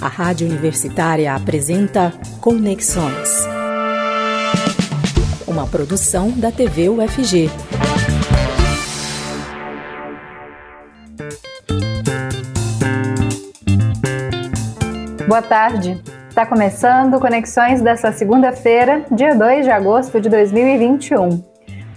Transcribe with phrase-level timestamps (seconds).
[0.00, 3.44] A Rádio Universitária apresenta Conexões.
[5.46, 7.50] Uma produção da TV UFG.
[15.26, 16.00] Boa tarde.
[16.28, 21.42] Está começando Conexões dessa segunda-feira, dia 2 de agosto de 2021.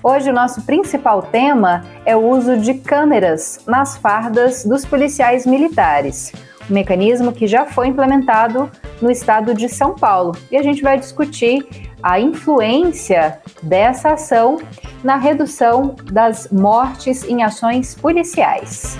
[0.01, 6.31] Hoje o nosso principal tema é o uso de câmeras nas fardas dos policiais militares,
[6.69, 8.69] mecanismo que já foi implementado
[9.01, 10.33] no estado de São Paulo.
[10.51, 11.65] E a gente vai discutir
[12.01, 14.57] a influência dessa ação
[15.03, 18.97] na redução das mortes em ações policiais.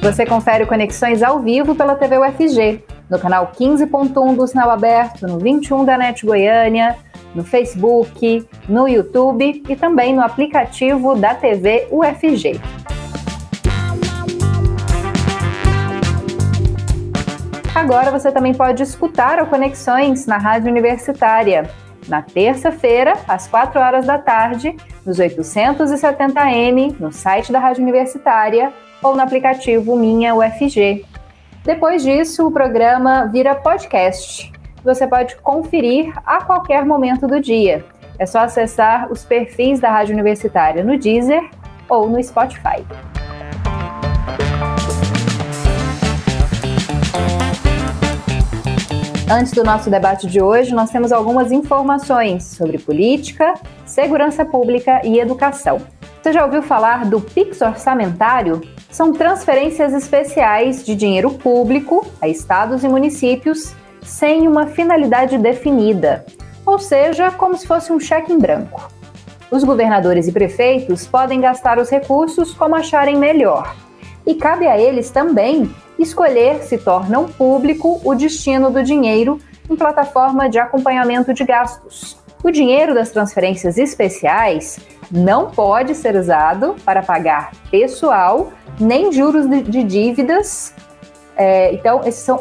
[0.00, 5.38] Você confere Conexões ao vivo pela TV UFG no canal 15.1 do Sinal Aberto, no
[5.38, 6.96] 21 da NET Goiânia,
[7.34, 12.60] no Facebook, no YouTube e também no aplicativo da TV UFG.
[17.74, 21.70] Agora você também pode escutar o Conexões na Rádio Universitária,
[22.08, 24.76] na terça-feira, às 4 horas da tarde,
[25.06, 31.04] nos 870m, no site da Rádio Universitária ou no aplicativo Minha UFG.
[31.64, 34.50] Depois disso, o programa vira podcast.
[34.82, 37.84] Você pode conferir a qualquer momento do dia.
[38.18, 41.48] É só acessar os perfis da Rádio Universitária no Deezer
[41.88, 42.84] ou no Spotify.
[49.32, 53.54] Antes do nosso debate de hoje, nós temos algumas informações sobre política,
[53.86, 55.80] segurança pública e educação.
[56.20, 58.60] Você já ouviu falar do Pix orçamentário?
[58.90, 66.26] São transferências especiais de dinheiro público a estados e municípios sem uma finalidade definida,
[66.66, 68.90] ou seja, como se fosse um cheque em branco.
[69.48, 73.76] Os governadores e prefeitos podem gastar os recursos como acharem melhor,
[74.26, 80.48] e cabe a eles também escolher se tornam público o destino do dinheiro em plataforma
[80.48, 82.18] de acompanhamento de gastos.
[82.42, 89.84] O dinheiro das transferências especiais não pode ser usado para pagar pessoal nem juros de,
[89.84, 90.74] dívidas.
[91.36, 92.38] É, então, essas são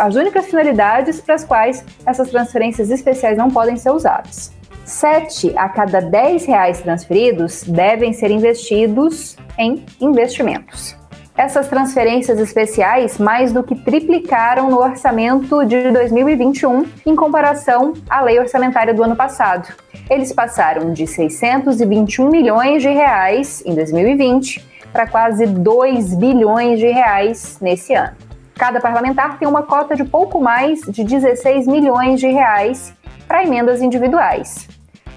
[0.00, 4.52] as únicas finalidades para as quais essas transferências especiais não podem ser usadas.
[4.84, 10.99] Sete a cada dez reais transferidos devem ser investidos em investimentos.
[11.40, 18.38] Essas transferências especiais mais do que triplicaram no orçamento de 2021 em comparação à lei
[18.38, 19.74] orçamentária do ano passado.
[20.10, 24.62] Eles passaram de 621 milhões de reais em 2020
[24.92, 28.18] para quase 2 bilhões de reais nesse ano.
[28.54, 32.92] Cada parlamentar tem uma cota de pouco mais de 16 milhões de reais
[33.26, 34.68] para emendas individuais.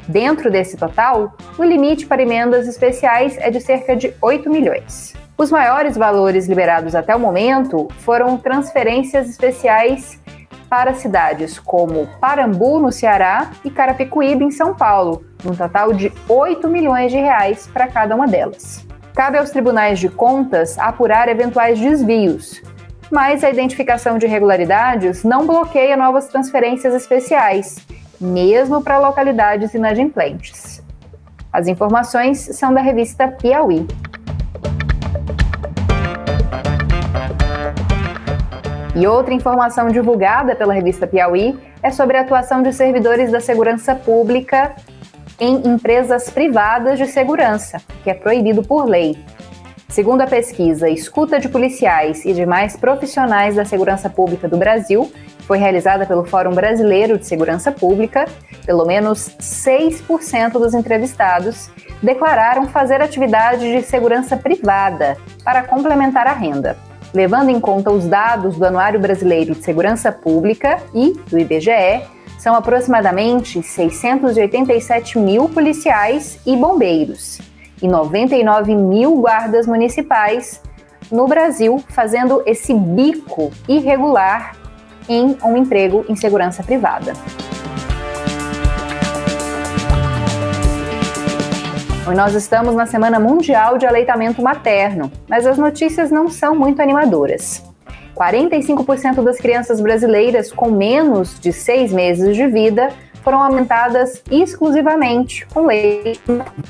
[0.08, 5.22] Dentro desse total, o limite para emendas especiais é de cerca de 8 milhões.
[5.38, 10.20] Os maiores valores liberados até o momento foram transferências especiais
[10.70, 16.68] para cidades como Parambu, no Ceará, e Carapicuíba, em São Paulo, num total de 8
[16.68, 18.86] milhões de reais para cada uma delas.
[19.16, 22.62] Cabe aos tribunais de contas apurar eventuais desvios,
[23.12, 27.78] mas a identificação de irregularidades não bloqueia novas transferências especiais,
[28.20, 30.82] mesmo para localidades inadimplentes.
[31.52, 33.86] As informações são da revista Piauí.
[38.96, 43.96] E outra informação divulgada pela revista Piauí é sobre a atuação de servidores da segurança
[43.96, 44.76] pública
[45.40, 49.18] em empresas privadas de segurança, que é proibido por lei.
[49.90, 55.12] Segundo a pesquisa Escuta de Policiais e demais profissionais da segurança pública do Brasil,
[55.48, 58.26] foi realizada pelo Fórum Brasileiro de Segurança Pública,
[58.66, 61.70] pelo menos 6% dos entrevistados
[62.02, 66.78] declararam fazer atividade de segurança privada para complementar a renda
[67.14, 72.02] levando em conta os dados do Anuário Brasileiro de Segurança Pública e do IBGE,
[72.40, 77.40] são aproximadamente 687 mil policiais e bombeiros
[77.82, 80.62] e 99 mil guardas municipais
[81.12, 84.56] no Brasil fazendo esse bico irregular
[85.08, 87.14] em um emprego em segurança privada.
[92.12, 97.64] Nós estamos na Semana Mundial de Aleitamento Materno, mas as notícias não são muito animadoras.
[98.14, 102.90] 45% das crianças brasileiras com menos de seis meses de vida
[103.24, 106.22] foram aumentadas exclusivamente com leite.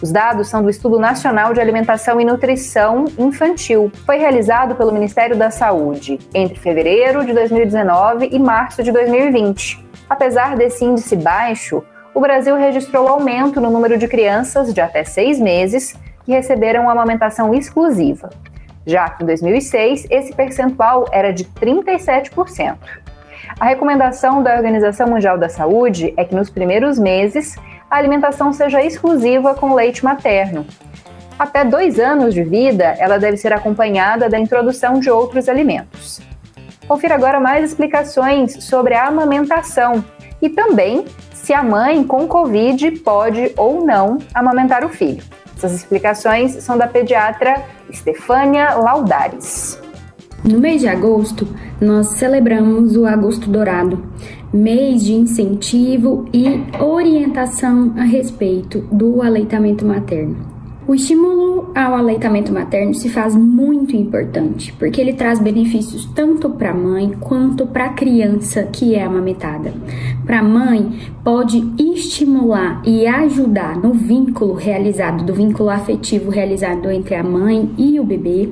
[0.01, 3.91] Os dados são do Estudo Nacional de Alimentação e Nutrição Infantil.
[4.05, 9.83] Foi realizado pelo Ministério da Saúde entre fevereiro de 2019 e março de 2020.
[10.07, 11.83] Apesar desse índice baixo,
[12.13, 17.53] o Brasil registrou aumento no número de crianças de até seis meses que receberam amamentação
[17.53, 18.29] exclusiva.
[18.85, 22.75] já que em 2006 esse percentual era de 37%.
[23.57, 27.55] A recomendação da Organização Mundial da Saúde é que nos primeiros meses
[27.89, 30.65] a alimentação seja exclusiva com leite materno.
[31.39, 36.21] Até dois anos de vida, ela deve ser acompanhada da introdução de outros alimentos.
[36.85, 40.03] Confira agora mais explicações sobre a amamentação
[40.43, 45.23] e também se a mãe com Covid pode ou não amamentar o filho.
[45.55, 49.81] Essas explicações são da pediatra Stefânia Laudares.
[50.43, 51.47] No mês de agosto,
[51.79, 54.03] nós celebramos o Agosto Dourado,
[54.53, 60.52] mês de incentivo e orientação a respeito do aleitamento materno.
[60.85, 66.71] O estímulo ao aleitamento materno se faz muito importante, porque ele traz benefícios tanto para
[66.71, 69.73] a mãe quanto para a criança que é amamentada.
[70.25, 77.15] Para a mãe, pode estimular e ajudar no vínculo realizado, do vínculo afetivo realizado entre
[77.15, 78.49] a mãe e o bebê.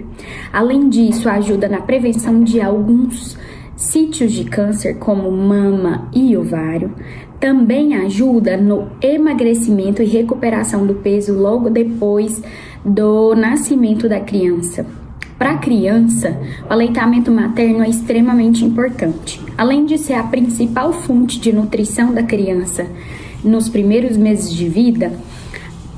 [0.54, 3.38] Além disso, ajuda na prevenção de alguns
[3.76, 6.94] sítios de câncer, como mama e ovário
[7.42, 12.40] também ajuda no emagrecimento e recuperação do peso logo depois
[12.86, 14.86] do nascimento da criança.
[15.40, 16.40] Para a criança,
[16.70, 19.42] o aleitamento materno é extremamente importante.
[19.58, 22.86] Além de ser a principal fonte de nutrição da criança
[23.44, 25.12] nos primeiros meses de vida,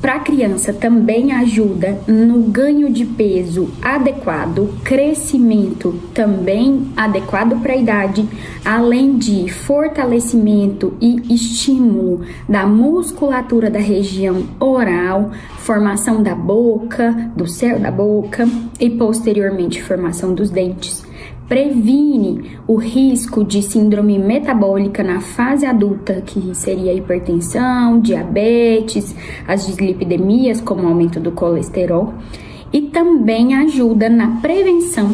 [0.03, 7.77] para a criança também ajuda no ganho de peso adequado, crescimento também adequado para a
[7.77, 8.27] idade,
[8.65, 12.19] além de fortalecimento e estímulo
[12.49, 18.45] da musculatura da região oral, formação da boca, do céu da boca
[18.81, 21.12] e posteriormente formação dos dentes
[21.53, 29.15] previne o risco de síndrome metabólica na fase adulta, que seria hipertensão, diabetes,
[29.47, 32.11] as dislipidemias, como aumento do colesterol,
[32.73, 35.13] e também ajuda na prevenção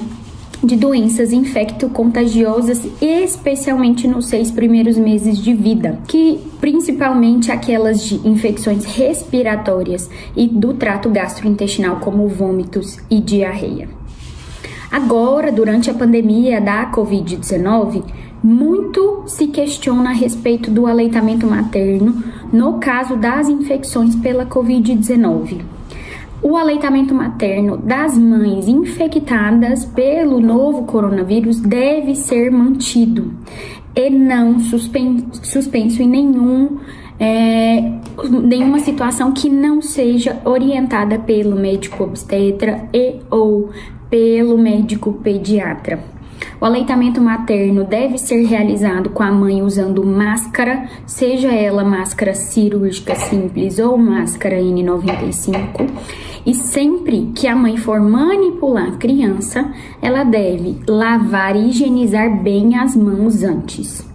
[0.63, 8.85] de doenças infecto-contagiosas, especialmente nos seis primeiros meses de vida, que principalmente aquelas de infecções
[8.85, 13.98] respiratórias e do trato gastrointestinal, como vômitos e diarreia.
[14.91, 18.03] Agora, durante a pandemia da Covid-19,
[18.43, 25.61] muito se questiona a respeito do aleitamento materno no caso das infecções pela Covid-19.
[26.41, 33.33] O aleitamento materno das mães infectadas pelo novo coronavírus deve ser mantido
[33.93, 36.77] e não suspenso em nenhum
[37.19, 37.99] é,
[38.29, 43.71] nenhuma situação que não seja orientada pelo médico obstetra e ou
[44.09, 45.99] pelo médico pediatra.
[46.59, 53.15] O aleitamento materno deve ser realizado com a mãe usando máscara, seja ela máscara cirúrgica
[53.15, 55.89] simples ou máscara N95.
[56.45, 59.71] E sempre que a mãe for manipular a criança,
[60.01, 64.08] ela deve lavar e higienizar bem as mãos antes.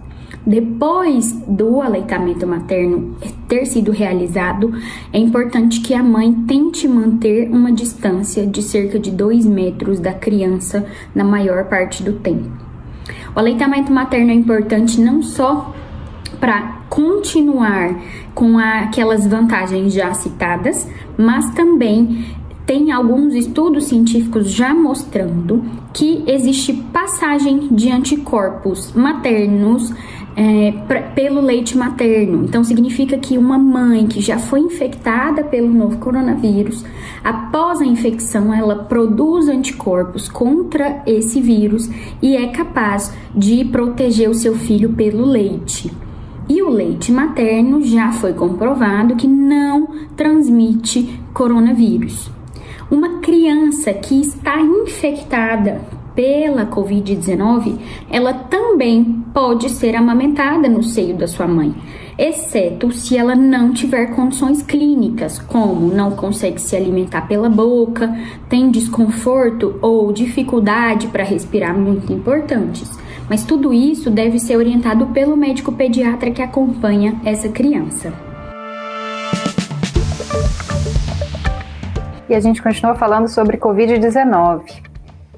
[0.45, 3.15] Depois do aleitamento materno
[3.47, 4.73] ter sido realizado,
[5.11, 10.13] é importante que a mãe tente manter uma distância de cerca de 2 metros da
[10.13, 12.51] criança na maior parte do tempo.
[13.35, 15.73] O aleitamento materno é importante não só
[16.39, 17.99] para continuar
[18.35, 20.87] com aquelas vantagens já citadas,
[21.17, 25.63] mas também tem alguns estudos científicos já mostrando
[25.93, 29.93] que existe passagem de anticorpos maternos
[30.35, 30.73] é,
[31.15, 32.43] pelo leite materno.
[32.43, 36.83] Então, significa que uma mãe que já foi infectada pelo novo coronavírus,
[37.23, 41.89] após a infecção, ela produz anticorpos contra esse vírus
[42.21, 45.91] e é capaz de proteger o seu filho pelo leite.
[46.47, 52.29] E o leite materno já foi comprovado que não transmite coronavírus.
[52.91, 55.81] Uma criança que está infectada
[56.15, 57.77] pela Covid-19,
[58.09, 59.03] ela também
[59.33, 61.75] pode ser amamentada no seio da sua mãe,
[62.17, 68.15] exceto se ela não tiver condições clínicas, como não consegue se alimentar pela boca,
[68.47, 72.89] tem desconforto ou dificuldade para respirar muito importantes.
[73.29, 78.13] Mas tudo isso deve ser orientado pelo médico pediatra que acompanha essa criança.
[82.29, 84.94] E a gente continua falando sobre Covid-19.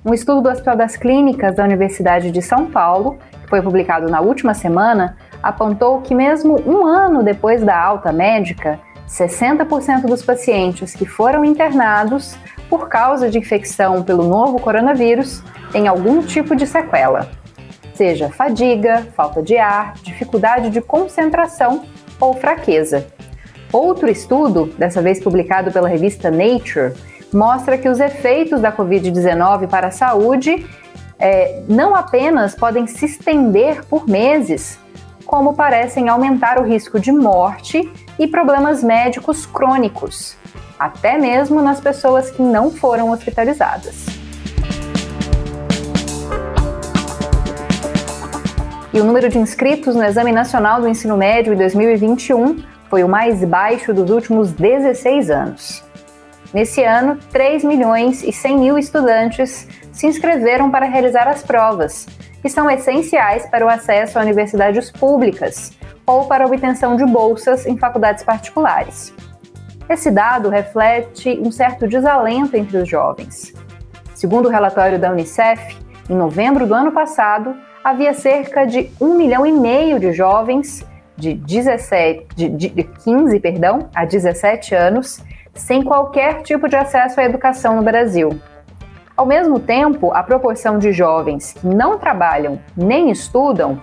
[0.08, 4.22] Um estudo do Hospital das Clínicas da Universidade de São Paulo, que foi publicado na
[4.22, 11.06] última semana, apontou que, mesmo um ano depois da alta médica, 60% dos pacientes que
[11.06, 12.38] foram internados
[12.70, 17.30] por causa de infecção pelo novo coronavírus têm algum tipo de sequela,
[17.94, 21.84] seja fadiga, falta de ar, dificuldade de concentração
[22.18, 23.08] ou fraqueza.
[23.74, 26.94] Outro estudo, dessa vez publicado pela revista Nature,
[27.34, 30.66] mostra que os efeitos da Covid-19 para a saúde
[31.20, 34.80] é, não apenas podem se estender por meses,
[35.26, 40.38] como parecem aumentar o risco de morte e problemas médicos crônicos,
[40.80, 44.06] até mesmo nas pessoas que não foram hospitalizadas.
[48.94, 53.08] E o número de inscritos no Exame Nacional do Ensino Médio em 2021 foi o
[53.08, 55.87] mais baixo dos últimos 16 anos.
[56.54, 62.08] Nesse ano, 3 milhões e 100 mil estudantes se inscreveram para realizar as provas,
[62.42, 65.72] que são essenciais para o acesso a universidades públicas
[66.06, 69.14] ou para a obtenção de bolsas em faculdades particulares.
[69.90, 73.54] Esse dado reflete um certo desalento entre os jovens.
[74.14, 75.78] Segundo o relatório da Unicef,
[76.10, 80.86] em novembro do ano passado, havia cerca de 1 milhão e meio de jovens
[81.18, 85.22] de, 17, de, de 15 perdão, a 17 anos
[85.58, 88.40] sem qualquer tipo de acesso à educação no Brasil.
[89.16, 93.82] Ao mesmo tempo, a proporção de jovens que não trabalham nem estudam,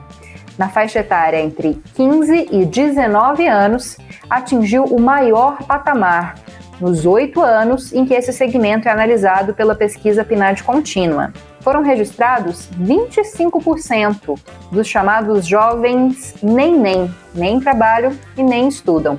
[0.56, 3.98] na faixa etária entre 15 e 19 anos,
[4.30, 6.36] atingiu o maior patamar
[6.80, 11.32] nos oito anos em que esse segmento é analisado pela pesquisa PNAD contínua.
[11.60, 14.38] Foram registrados 25%
[14.70, 19.18] dos chamados jovens nem nem, nem trabalham e nem estudam,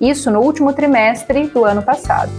[0.00, 2.30] isso no último trimestre do ano passado.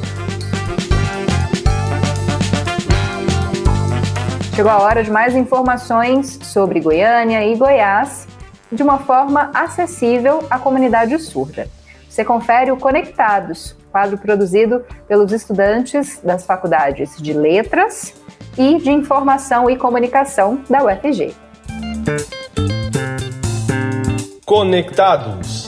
[4.55, 8.27] Chegou a hora de mais informações sobre Goiânia e Goiás
[8.71, 11.67] de uma forma acessível à comunidade surda.
[12.09, 18.15] Você confere o Conectados, quadro produzido pelos estudantes das faculdades de Letras
[18.57, 21.35] e de Informação e Comunicação da UFG.
[24.43, 25.66] Conectados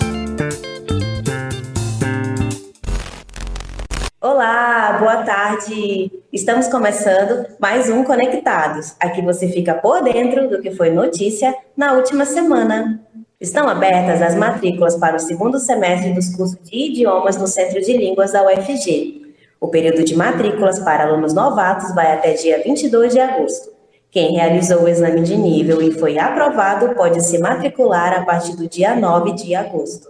[5.39, 6.11] tarde.
[6.33, 8.93] Estamos começando mais um Conectados.
[8.99, 12.99] Aqui você fica por dentro do que foi notícia na última semana.
[13.39, 17.95] Estão abertas as matrículas para o segundo semestre dos cursos de idiomas no Centro de
[17.95, 19.33] Línguas da UFG.
[19.61, 23.69] O período de matrículas para alunos novatos vai até dia 22 de agosto.
[24.11, 28.67] Quem realizou o exame de nível e foi aprovado pode se matricular a partir do
[28.67, 30.09] dia 9 de agosto.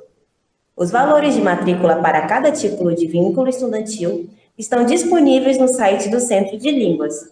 [0.76, 4.28] Os valores de matrícula para cada título de vínculo estudantil
[4.60, 7.32] estão disponíveis no site do Centro de Línguas.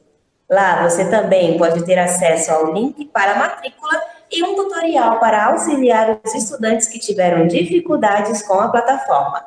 [0.49, 5.47] Lá você também pode ter acesso ao link para a matrícula e um tutorial para
[5.47, 9.43] auxiliar os estudantes que tiveram dificuldades com a plataforma.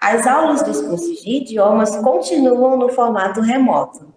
[0.00, 4.12] As aulas dos cursos de idiomas continuam no formato remoto.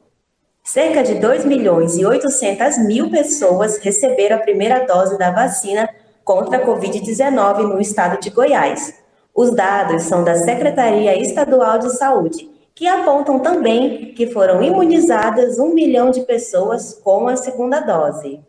[0.64, 5.90] Cerca de 2 milhões e 800 mil pessoas receberam a primeira dose da vacina
[6.24, 8.96] contra a Covid-19 no estado de Goiás.
[9.34, 15.74] Os dados são da Secretaria Estadual de Saúde, que apontam também que foram imunizadas um
[15.74, 18.42] milhão de pessoas com a segunda dose.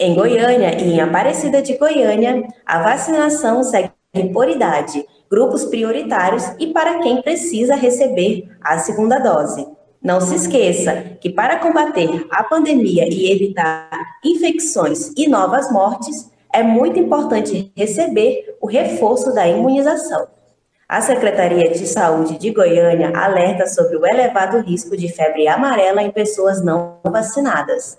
[0.00, 3.92] Em Goiânia e em Aparecida de Goiânia, a vacinação segue
[4.32, 9.66] por idade, grupos prioritários e para quem precisa receber a segunda dose.
[10.02, 13.90] Não se esqueça que para combater a pandemia e evitar
[14.24, 20.37] infecções e novas mortes, é muito importante receber o reforço da imunização.
[20.88, 26.10] A Secretaria de Saúde de Goiânia alerta sobre o elevado risco de febre amarela em
[26.10, 27.98] pessoas não vacinadas.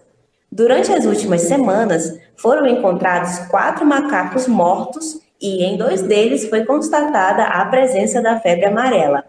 [0.52, 7.44] Durante as últimas semanas, foram encontrados quatro macacos mortos e em dois deles foi constatada
[7.44, 9.24] a presença da febre amarela.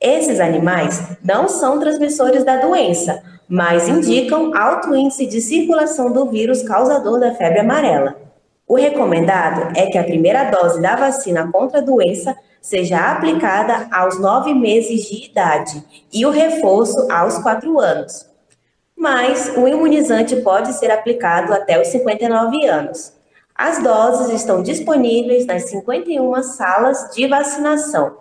[0.00, 6.62] Esses animais não são transmissores da doença, mas indicam alto índice de circulação do vírus
[6.62, 8.16] causador da febre amarela.
[8.66, 12.34] O recomendado é que a primeira dose da vacina contra a doença
[12.64, 18.26] seja aplicada aos nove meses de idade e o reforço aos quatro anos.
[18.96, 23.12] Mas o imunizante pode ser aplicado até os 59 anos.
[23.54, 28.16] As doses estão disponíveis nas 51 salas de vacinação.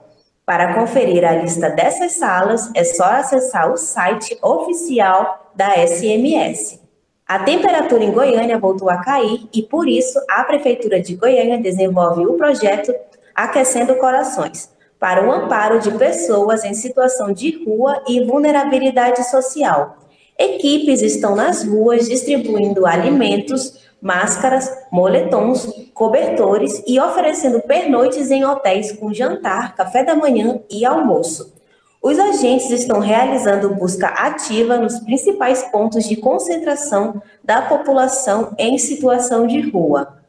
[0.45, 6.81] Para conferir a lista dessas salas, é só acessar o site oficial da SMS.
[7.25, 12.25] A temperatura em Goiânia voltou a cair e, por isso, a Prefeitura de Goiânia desenvolve
[12.25, 12.93] o projeto
[13.35, 19.97] Aquecendo Corações, para o amparo de pessoas em situação de rua e vulnerabilidade social.
[20.37, 29.13] Equipes estão nas ruas distribuindo alimentos, máscaras, moletons, cobertores e oferecendo pernoites em hotéis com
[29.13, 31.53] jantar, café da manhã e almoço.
[32.01, 39.47] Os agentes estão realizando busca ativa nos principais pontos de concentração da população em situação
[39.47, 40.22] de rua.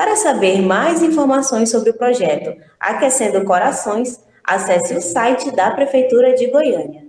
[0.00, 6.46] Para saber mais informações sobre o projeto Aquecendo Corações, acesse o site da Prefeitura de
[6.46, 7.02] Goiânia.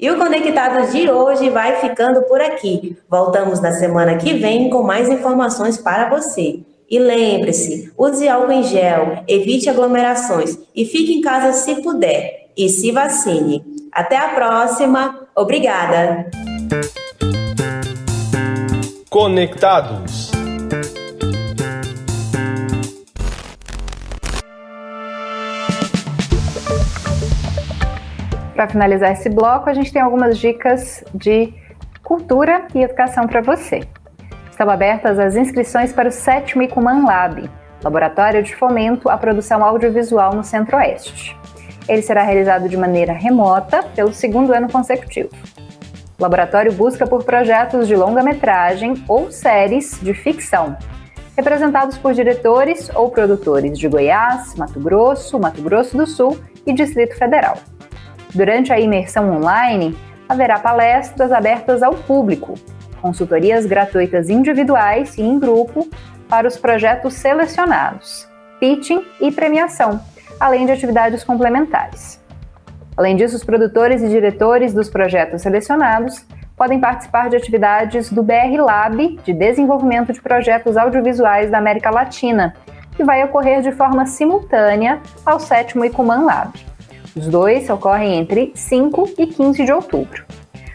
[0.00, 2.98] E o Conectados de hoje vai ficando por aqui.
[3.08, 6.64] Voltamos na semana que vem com mais informações para você.
[6.90, 12.50] E lembre-se, use álcool em gel, evite aglomerações e fique em casa se puder.
[12.56, 13.64] E se vacine.
[13.92, 15.28] Até a próxima.
[15.36, 16.28] Obrigada.
[19.08, 20.43] Conectados.
[28.54, 31.52] Para finalizar esse bloco, a gente tem algumas dicas de
[32.04, 33.80] cultura e educação para você.
[34.48, 37.50] Estão abertas as inscrições para o sétimo Icuman Lab,
[37.82, 41.36] Laboratório de Fomento à Produção Audiovisual no Centro-Oeste.
[41.88, 45.30] Ele será realizado de maneira remota pelo segundo ano consecutivo.
[46.16, 50.76] O laboratório busca por projetos de longa-metragem ou séries de ficção,
[51.36, 57.18] representados por diretores ou produtores de Goiás, Mato Grosso, Mato Grosso do Sul e Distrito
[57.18, 57.58] Federal.
[58.34, 59.96] Durante a imersão online,
[60.28, 62.54] haverá palestras abertas ao público,
[63.00, 65.88] consultorias gratuitas individuais e em grupo
[66.28, 70.00] para os projetos selecionados, pitching e premiação,
[70.40, 72.20] além de atividades complementares.
[72.96, 76.26] Além disso, os produtores e diretores dos projetos selecionados
[76.56, 82.54] podem participar de atividades do BR Lab de desenvolvimento de projetos audiovisuais da América Latina,
[82.96, 86.73] que vai ocorrer de forma simultânea ao sétimo Icuman Lab.
[87.16, 90.24] Os dois ocorrem entre 5 e 15 de outubro.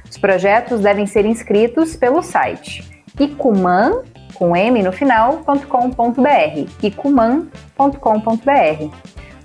[0.09, 4.01] Os projetos devem ser inscritos pelo site icuman,
[4.33, 8.95] com m no final.com.br, icuman.com.br.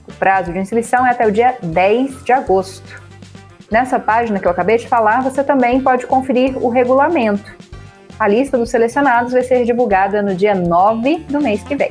[0.07, 3.03] O prazo de inscrição é até o dia 10 de agosto.
[3.71, 7.53] Nessa página que eu acabei de falar, você também pode conferir o regulamento.
[8.19, 11.89] A lista dos selecionados vai ser divulgada no dia 9 do mês que vem.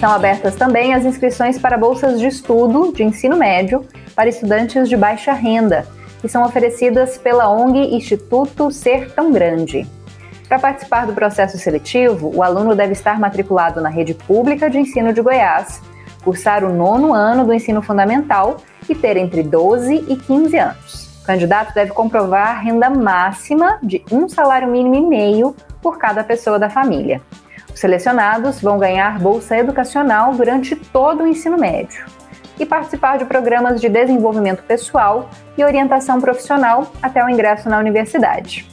[0.00, 4.96] São abertas também as inscrições para bolsas de estudo de ensino médio para estudantes de
[4.96, 5.84] baixa renda,
[6.20, 9.84] que são oferecidas pela ONG Instituto Ser Tão Grande.
[10.48, 15.12] Para participar do processo seletivo, o aluno deve estar matriculado na rede pública de ensino
[15.12, 15.82] de Goiás,
[16.22, 18.58] cursar o nono ano do ensino fundamental
[18.88, 21.08] e ter entre 12 e 15 anos.
[21.22, 26.56] O candidato deve comprovar renda máxima de um salário mínimo e meio por cada pessoa
[26.56, 27.20] da família.
[27.78, 32.04] Os selecionados vão ganhar bolsa educacional durante todo o ensino médio
[32.58, 38.68] e participar de programas de desenvolvimento pessoal e orientação profissional até o ingresso na universidade.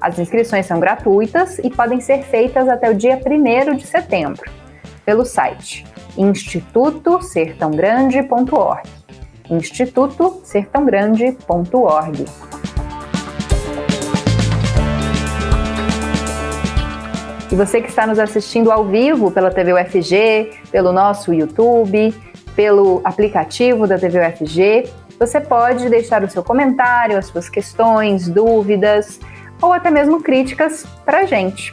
[0.00, 4.50] As inscrições são gratuitas e podem ser feitas até o dia 1 de setembro,
[5.04, 8.90] pelo site institutosertãogrande.org.
[9.48, 12.24] institutosertãogrande.org.
[17.50, 22.14] E você que está nos assistindo ao vivo pela TV UFG, pelo nosso YouTube,
[22.54, 29.18] pelo aplicativo da TV UFG, você pode deixar o seu comentário, as suas questões, dúvidas
[29.62, 31.72] ou até mesmo críticas para a gente.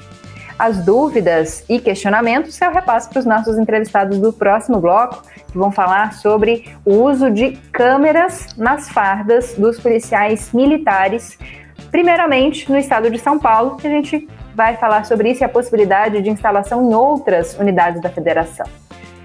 [0.58, 5.74] As dúvidas e questionamentos eu repasso para os nossos entrevistados do próximo bloco, que vão
[5.74, 11.38] falar sobre o uso de câmeras nas fardas dos policiais militares,
[11.92, 15.50] primeiramente no estado de São Paulo, que a gente vai falar sobre isso e a
[15.50, 18.65] possibilidade de instalação em outras unidades da federação.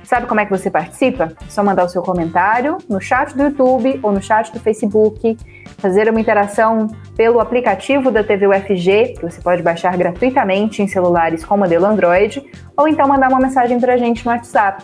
[0.02, 1.32] Sabe como é que você participa?
[1.40, 5.38] É só mandar o seu comentário no chat do YouTube ou no chat do Facebook,
[5.78, 11.44] fazer uma interação pelo aplicativo da TV UFG, que você pode baixar gratuitamente em celulares
[11.44, 12.44] com modelo Android,
[12.76, 14.82] ou então mandar uma mensagem para a gente no WhatsApp.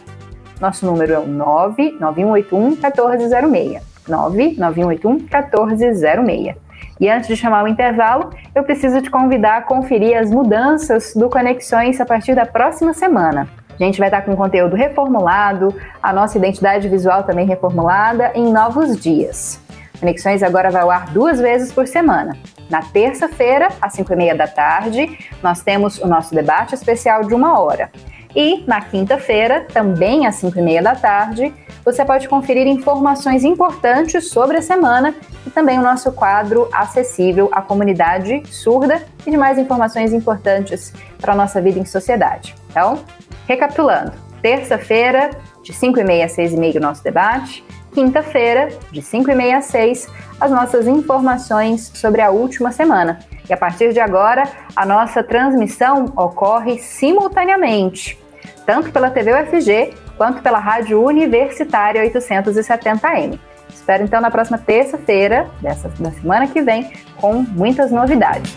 [0.61, 3.83] Nosso número é o 99181 1406.
[4.09, 6.66] 99181 1406.
[6.99, 11.29] E antes de chamar o intervalo, eu preciso te convidar a conferir as mudanças do
[11.29, 13.49] Conexões a partir da próxima semana.
[13.79, 18.99] A gente vai estar com conteúdo reformulado, a nossa identidade visual também reformulada em novos
[18.99, 19.61] dias.
[20.01, 22.37] Conexões agora vai ao ar duas vezes por semana.
[22.71, 27.35] Na terça-feira, às 5 e meia da tarde, nós temos o nosso debate especial de
[27.35, 27.91] uma hora.
[28.37, 34.29] E na quinta-feira, também às 5 e meia da tarde, você pode conferir informações importantes
[34.29, 35.15] sobre a semana
[35.47, 41.37] e também o nosso quadro acessível à comunidade surda e demais informações importantes para a
[41.37, 42.55] nossa vida em sociedade.
[42.69, 43.03] Então,
[43.49, 45.31] recapitulando, terça-feira,
[45.63, 47.65] de 5 e meia a 6 e meia, o nosso debate.
[47.95, 53.19] Quinta-feira, de 5 e meia a 6, as nossas informações sobre a última semana.
[53.49, 54.43] E a partir de agora,
[54.75, 58.26] a nossa transmissão ocorre simultaneamente
[58.67, 63.39] tanto pela TV UFG quanto pela Rádio Universitária 870M.
[63.73, 68.53] Espero então na próxima terça-feira, dessa da semana que vem, com muitas novidades.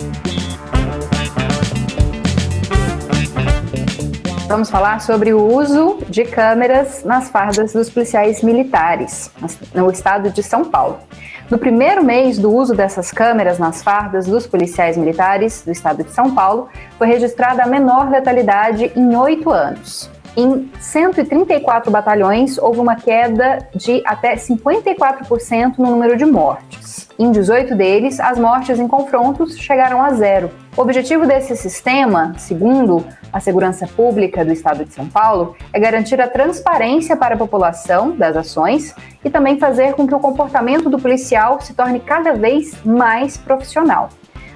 [4.47, 9.31] Vamos falar sobre o uso de câmeras nas fardas dos policiais militares
[9.75, 10.99] no estado de São Paulo.
[11.49, 16.11] No primeiro mês do uso dessas câmeras nas fardas dos policiais militares do estado de
[16.11, 20.11] São Paulo, foi registrada a menor letalidade em oito anos.
[20.41, 27.09] Em 134 batalhões, houve uma queda de até 54% no número de mortes.
[27.19, 30.49] Em 18 deles, as mortes em confrontos chegaram a zero.
[30.77, 36.21] O objetivo desse sistema, segundo a Segurança Pública do Estado de São Paulo, é garantir
[36.21, 40.97] a transparência para a população das ações e também fazer com que o comportamento do
[40.97, 44.07] policial se torne cada vez mais profissional.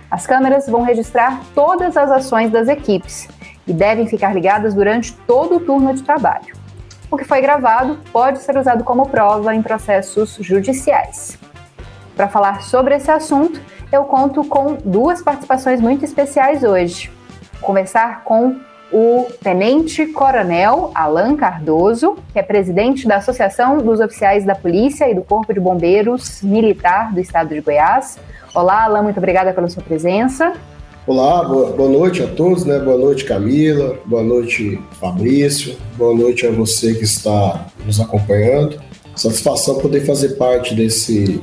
[0.09, 3.27] As câmeras vão registrar todas as ações das equipes
[3.67, 6.55] e devem ficar ligadas durante todo o turno de trabalho.
[7.09, 11.37] O que foi gravado pode ser usado como prova em processos judiciais.
[12.15, 17.11] Para falar sobre esse assunto, eu conto com duas participações muito especiais hoje.
[17.59, 18.55] Vou conversar com
[18.91, 25.15] o Tenente Coronel Alan Cardoso, que é presidente da Associação dos Oficiais da Polícia e
[25.15, 28.19] do Corpo de Bombeiros Militar do Estado de Goiás.
[28.53, 30.53] Olá, Alan, muito obrigada pela sua presença.
[31.05, 32.79] Olá, boa, boa, noite a todos, né?
[32.79, 33.99] Boa noite, Camila.
[34.05, 35.75] Boa noite, Fabrício.
[35.97, 38.81] Boa noite a você que está nos acompanhando.
[39.13, 41.41] Satisfação poder fazer parte desse,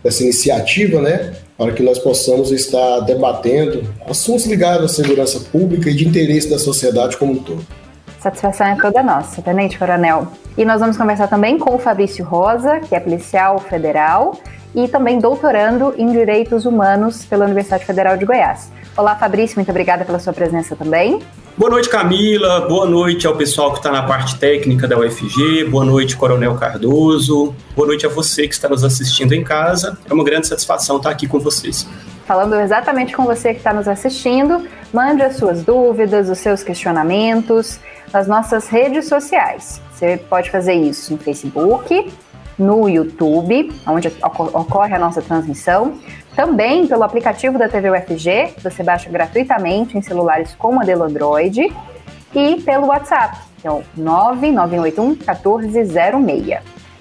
[0.00, 1.34] dessa iniciativa, né?
[1.58, 6.58] Para que nós possamos estar debatendo assuntos ligados à segurança pública e de interesse da
[6.60, 7.66] sociedade como um todo.
[8.20, 10.28] Satisfação é toda nossa, Tenente Coronel.
[10.56, 14.38] E nós vamos conversar também com o Fabrício Rosa, que é policial federal
[14.74, 18.72] e também doutorando em Direitos Humanos pela Universidade Federal de Goiás.
[18.96, 21.20] Olá, Fabrício, muito obrigada pela sua presença também.
[21.56, 22.62] Boa noite, Camila.
[22.62, 25.64] Boa noite ao pessoal que está na parte técnica da UFG.
[25.70, 27.54] Boa noite, Coronel Cardoso.
[27.76, 29.96] Boa noite a você que está nos assistindo em casa.
[30.10, 31.86] É uma grande satisfação estar aqui com vocês.
[32.26, 37.78] Falando exatamente com você que está nos assistindo, mande as suas dúvidas, os seus questionamentos
[38.12, 39.80] nas nossas redes sociais.
[39.92, 42.10] Você pode fazer isso no Facebook,
[42.58, 44.08] no YouTube, onde
[44.52, 45.98] ocorre a nossa transmissão,
[46.34, 51.72] também pelo aplicativo da TV UFG, você baixa gratuitamente em celulares com modelo Android,
[52.34, 56.60] e pelo WhatsApp, que é o 99181 1406.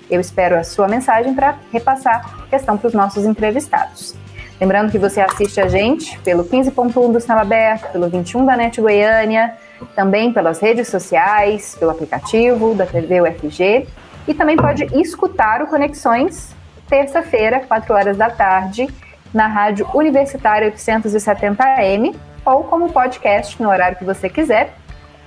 [0.09, 4.15] Eu espero a sua mensagem para repassar a questão para os nossos entrevistados.
[4.61, 8.79] Lembrando que você assiste a gente pelo 15.1 do Sinal Aberto, pelo 21 da NET
[8.79, 9.55] Goiânia,
[9.95, 13.87] também pelas redes sociais, pelo aplicativo da TV UFG
[14.27, 16.53] e também pode escutar o Conexões
[16.87, 18.87] terça-feira, 4 horas da tarde,
[19.33, 24.75] na Rádio Universitária 870M ou como podcast no horário que você quiser,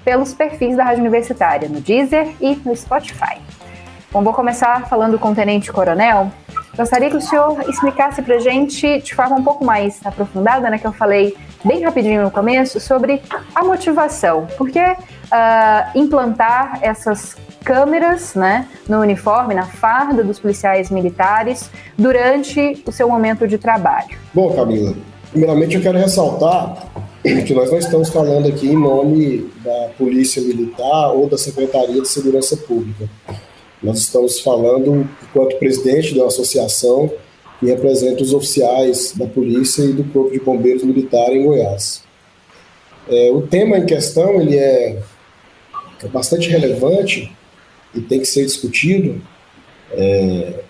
[0.04, 3.40] pelos perfis da Rádio Universitária no Deezer e no Spotify.
[4.16, 6.32] Bom, vou começar falando com o Tenente Coronel.
[6.74, 10.78] Gostaria que o senhor explicasse para a gente de forma um pouco mais aprofundada, né,
[10.78, 13.20] que eu falei bem rapidinho no começo, sobre
[13.54, 14.46] a motivação.
[14.56, 14.96] Por que uh,
[15.94, 23.46] implantar essas câmeras né, no uniforme, na farda dos policiais militares durante o seu momento
[23.46, 24.16] de trabalho?
[24.32, 24.94] Bom, Camila,
[25.30, 26.86] primeiramente eu quero ressaltar
[27.22, 32.08] que nós não estamos falando aqui em nome da Polícia Militar ou da Secretaria de
[32.08, 33.10] Segurança Pública.
[33.86, 37.08] Nós estamos falando enquanto presidente da associação
[37.60, 42.02] que representa os oficiais da Polícia e do Corpo de Bombeiros Militar em Goiás.
[43.08, 45.00] É, o tema em questão ele é,
[46.02, 47.32] é bastante relevante
[47.94, 49.22] e tem que ser discutido.
[49.92, 50.64] É,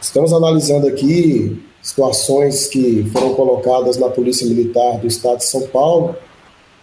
[0.00, 6.14] estamos analisando aqui situações que foram colocadas na Polícia Militar do Estado de São Paulo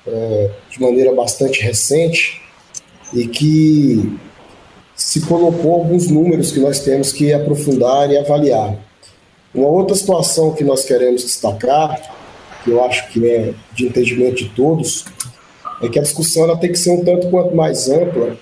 [0.06, 2.42] é, de maneira bastante recente
[3.14, 4.20] e que
[4.98, 8.76] se colocou alguns números que nós temos que aprofundar e avaliar.
[9.54, 12.02] Uma outra situação que nós queremos destacar,
[12.64, 15.06] que eu acho que é de entendimento de todos,
[15.82, 18.36] é que a discussão ela tem que ser um tanto quanto mais ampla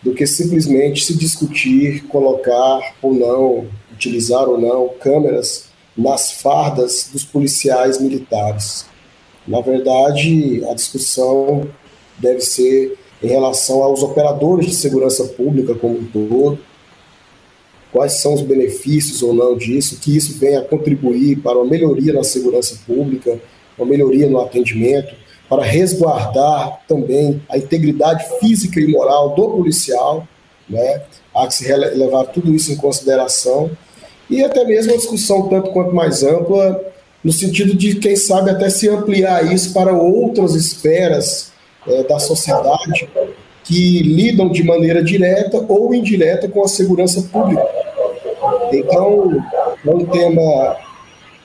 [0.00, 7.24] do que simplesmente se discutir, colocar ou não, utilizar ou não câmeras nas fardas dos
[7.24, 8.86] policiais militares.
[9.46, 11.68] Na verdade, a discussão
[12.18, 16.58] deve ser em relação aos operadores de segurança pública como um todo,
[17.92, 22.12] quais são os benefícios ou não disso, que isso venha a contribuir para uma melhoria
[22.12, 23.38] na segurança pública,
[23.76, 25.14] uma melhoria no atendimento,
[25.48, 30.26] para resguardar também a integridade física e moral do policial,
[30.68, 31.02] né?
[31.34, 33.70] há que se levar tudo isso em consideração,
[34.28, 36.80] e até mesmo uma discussão tanto quanto mais ampla,
[37.22, 41.49] no sentido de, quem sabe, até se ampliar isso para outras esferas
[41.86, 43.08] é, da sociedade
[43.64, 47.66] que lidam de maneira direta ou indireta com a segurança pública.
[48.72, 49.44] Então,
[49.86, 50.76] é um tema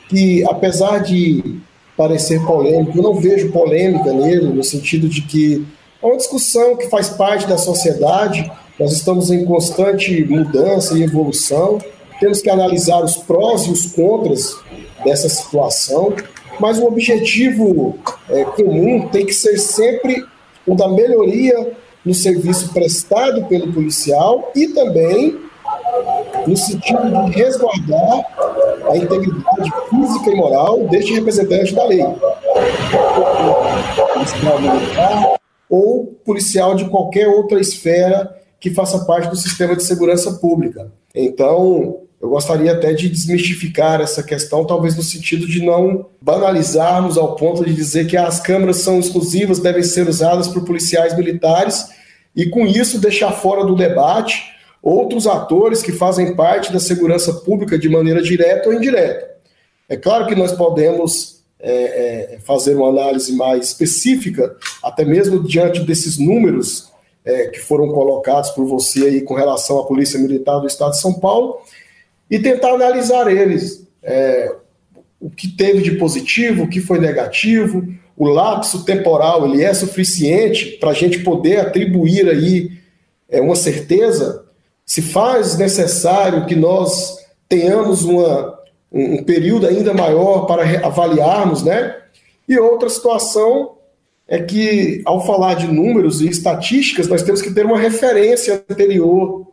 [0.10, 1.62] que, apesar de
[1.96, 2.98] parecer polêmico.
[2.98, 5.66] Eu não vejo polêmica nele, no sentido de que
[6.04, 11.80] É uma discussão que faz parte da sociedade, nós estamos em constante mudança e evolução,
[12.20, 14.56] temos que analisar os prós e os contras
[15.04, 16.14] dessa situação,
[16.60, 17.98] mas o objetivo
[18.30, 20.24] é, comum tem que ser sempre
[20.66, 25.40] o da melhoria no serviço prestado pelo policial e também
[26.46, 28.26] no sentido de resguardar
[28.90, 32.06] a integridade física e moral deste representante da lei.
[34.14, 35.36] Policial militar
[35.70, 40.92] ou policial de qualquer outra esfera que faça parte do sistema de segurança pública.
[41.14, 47.36] Então, eu gostaria até de desmistificar essa questão, talvez no sentido de não banalizarmos ao
[47.36, 51.86] ponto de dizer que as câmeras são exclusivas, devem ser usadas por policiais militares,
[52.36, 54.44] e com isso deixar fora do debate
[54.82, 59.30] outros atores que fazem parte da segurança pública de maneira direta ou indireta.
[59.88, 65.82] É claro que nós podemos é, é, fazer uma análise mais específica, até mesmo diante
[65.82, 66.92] desses números
[67.24, 71.02] é, que foram colocados por você aí com relação à Polícia Militar do Estado de
[71.02, 71.60] São Paulo,
[72.30, 73.88] e tentar analisar eles.
[74.04, 74.54] É,
[75.20, 80.78] o que teve de positivo, o que foi negativo, o lapso temporal ele é suficiente
[80.80, 82.72] para a gente poder atribuir aí
[83.30, 84.46] é, uma certeza,
[84.86, 87.18] se faz necessário que nós
[87.50, 88.60] tenhamos uma,
[88.92, 91.96] um, um período ainda maior para avaliarmos, né?
[92.48, 93.76] E outra situação
[94.28, 99.48] é que, ao falar de números e estatísticas, nós temos que ter uma referência anterior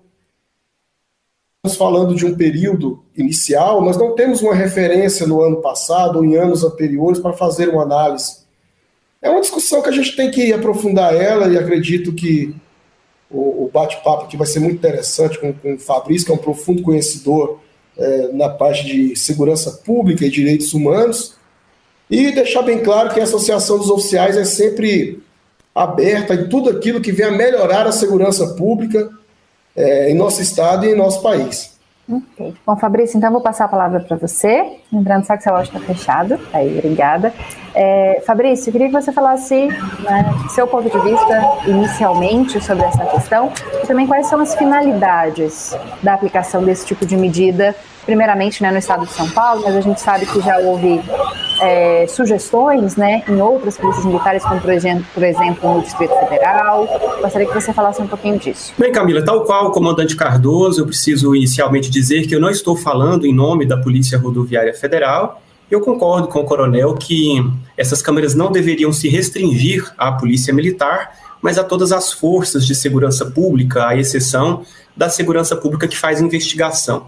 [1.71, 6.35] falando de um período inicial, nós não temos uma referência no ano passado ou em
[6.35, 8.39] anos anteriores para fazer uma análise.
[9.21, 12.53] É uma discussão que a gente tem que aprofundar ela e acredito que
[13.31, 16.83] o, bate-papo aqui vai ser muito interessante com, com o Fabrício, que é um profundo
[16.83, 17.61] conhecedor
[17.97, 21.37] é, na parte de segurança pública e direitos humanos.
[22.11, 25.23] E deixar bem claro que a Associação dos Oficiais é sempre
[25.73, 29.09] aberta em tudo aquilo que vem a melhorar a segurança pública
[29.77, 31.73] é, em nosso estado e em nosso país.
[32.11, 32.55] Ok.
[32.67, 34.79] Bom, Fabrício, então vou passar a palavra para você.
[34.93, 36.39] Lembrando só que seu áudio está fechado.
[36.53, 37.33] Aí, obrigada.
[37.75, 39.69] É, Fabrício, eu queria que você falasse
[40.01, 45.77] né, seu ponto de vista inicialmente sobre essa questão e também quais são as finalidades
[46.03, 49.81] da aplicação desse tipo de medida primeiramente né, no estado de São Paulo, mas a
[49.81, 51.01] gente sabe que já houve
[51.61, 56.87] é, sugestões né, em outras polícias militares, como por exemplo, por exemplo no Distrito Federal.
[57.21, 58.73] Gostaria que você falasse um pouquinho disso.
[58.77, 62.77] Bem, Camila, tal qual o comandante Cardoso, eu preciso inicialmente dizer que eu não estou
[62.77, 65.41] falando em nome da Polícia Rodoviária Federal.
[65.71, 67.43] Eu concordo com o coronel que
[67.77, 72.75] essas câmeras não deveriam se restringir à Polícia Militar, mas a todas as forças de
[72.75, 77.07] segurança pública, à exceção da segurança pública que faz investigação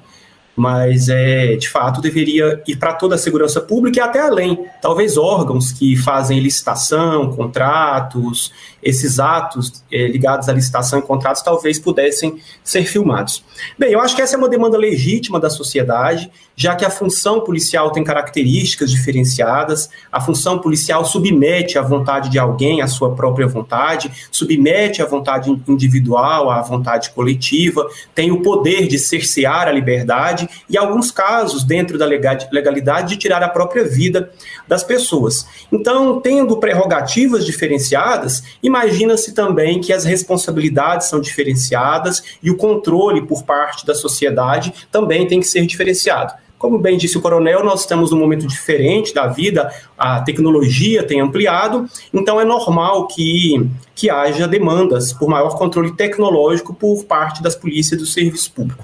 [0.57, 4.67] mas é, de fato deveria ir para toda a segurança pública e até além.
[4.81, 8.53] Talvez órgãos que fazem licitação, contratos,
[8.85, 13.43] esses atos é, ligados à licitação e contratos talvez pudessem ser filmados.
[13.79, 17.41] Bem, eu acho que essa é uma demanda legítima da sociedade, já que a função
[17.41, 23.47] policial tem características diferenciadas, a função policial submete a vontade de alguém à sua própria
[23.47, 30.49] vontade, submete a vontade individual à vontade coletiva, tem o poder de cercear a liberdade
[30.69, 34.31] e, em alguns casos, dentro da legalidade, de tirar a própria vida
[34.69, 35.47] das pessoas.
[35.73, 38.43] Então, tendo prerrogativas diferenciadas,
[38.75, 45.29] imagina-se também que as responsabilidades são diferenciadas e o controle por parte da sociedade também
[45.29, 46.35] tem que ser diferenciado.
[46.59, 51.21] Como bem disse o coronel, nós estamos num momento diferente da vida, a tecnologia tem
[51.21, 57.55] ampliado, então é normal que, que haja demandas por maior controle tecnológico por parte das
[57.55, 58.83] polícias do serviço público.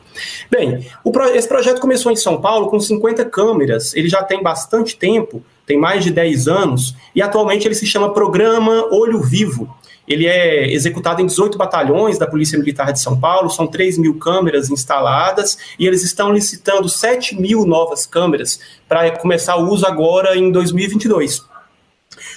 [0.50, 4.96] Bem, o, esse projeto começou em São Paulo com 50 câmeras, ele já tem bastante
[4.96, 9.72] tempo, tem mais de 10 anos, e atualmente ele se chama Programa Olho Vivo.
[10.08, 14.18] Ele é executado em 18 batalhões da Polícia Militar de São Paulo, são 3 mil
[14.18, 20.36] câmeras instaladas e eles estão licitando 7 mil novas câmeras para começar o uso agora
[20.36, 21.44] em 2022.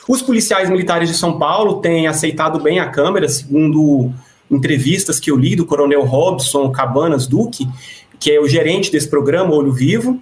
[0.07, 4.11] Os policiais militares de São Paulo têm aceitado bem a câmera, segundo
[4.51, 7.67] entrevistas que eu li do Coronel Robson Cabanas Duque,
[8.19, 10.21] que é o gerente desse programa Olho Vivo.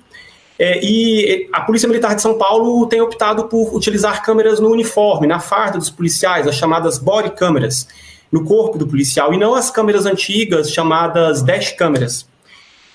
[0.63, 5.25] É, e a Polícia Militar de São Paulo tem optado por utilizar câmeras no uniforme,
[5.25, 7.87] na farda dos policiais, as chamadas body câmeras,
[8.31, 12.27] no corpo do policial, e não as câmeras antigas, chamadas dash câmeras.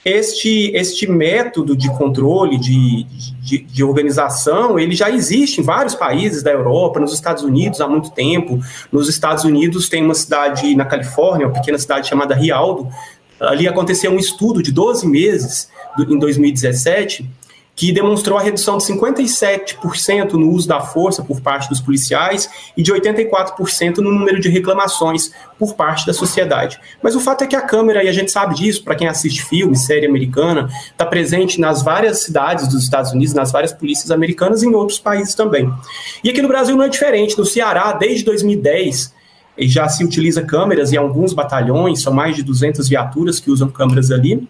[0.05, 3.03] Este, este método de controle, de,
[3.43, 7.89] de, de, organização, ele já existe em vários países da Europa, nos Estados Unidos há
[7.89, 8.61] muito tempo.
[8.93, 12.89] Nos Estados Unidos tem uma cidade na Califórnia, uma pequena cidade chamada Rialdo.
[13.41, 17.29] Ali aconteceu um estudo de 12 meses, do, em 2017,
[17.77, 22.83] que demonstrou a redução de 57% no uso da força por parte dos policiais e
[22.83, 26.81] de 84% no número de reclamações por parte da sociedade.
[27.03, 29.45] Mas o fato é que a Câmara, e a gente sabe disso, para quem assiste
[29.45, 34.63] filme, série americana, está presente nas várias cidades dos Estados Unidos, nas várias polícias americanas
[34.63, 35.71] e em outros países também.
[36.25, 37.37] E aqui no Brasil não é diferente.
[37.37, 39.15] No Ceará, desde 2010,
[39.59, 44.11] já se utiliza câmeras em alguns batalhões, são mais de 200 viaturas que usam câmeras
[44.11, 44.49] ali.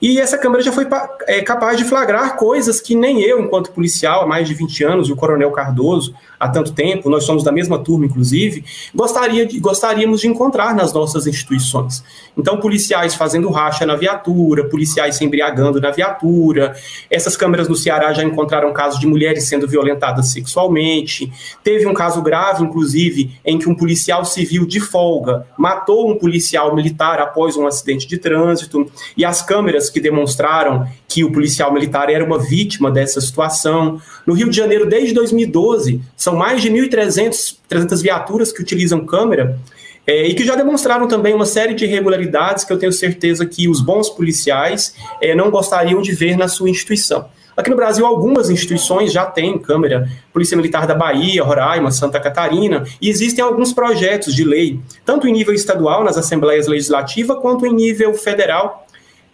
[0.00, 0.86] E essa câmera já foi
[1.26, 5.08] é, capaz de flagrar coisas que nem eu, enquanto policial, há mais de 20 anos,
[5.08, 9.58] e o Coronel Cardoso, há tanto tempo, nós somos da mesma turma, inclusive, gostaria de,
[9.58, 12.04] gostaríamos de encontrar nas nossas instituições.
[12.36, 16.76] Então, policiais fazendo racha na viatura, policiais se embriagando na viatura.
[17.10, 21.32] Essas câmeras no Ceará já encontraram casos de mulheres sendo violentadas sexualmente.
[21.64, 26.74] Teve um caso grave, inclusive, em que um policial civil de folga matou um policial
[26.76, 28.88] militar após um acidente de trânsito.
[29.16, 34.00] E as câmeras que demonstraram que o policial militar era uma vítima dessa situação.
[34.26, 39.58] No Rio de Janeiro, desde 2012, são mais de 1.300 viaturas que utilizam câmera
[40.06, 43.68] é, e que já demonstraram também uma série de irregularidades que eu tenho certeza que
[43.68, 47.28] os bons policiais é, não gostariam de ver na sua instituição.
[47.58, 52.84] Aqui no Brasil, algumas instituições já têm câmera, Polícia Militar da Bahia, Roraima, Santa Catarina,
[53.02, 57.74] e existem alguns projetos de lei, tanto em nível estadual, nas assembleias legislativas, quanto em
[57.74, 58.86] nível federal,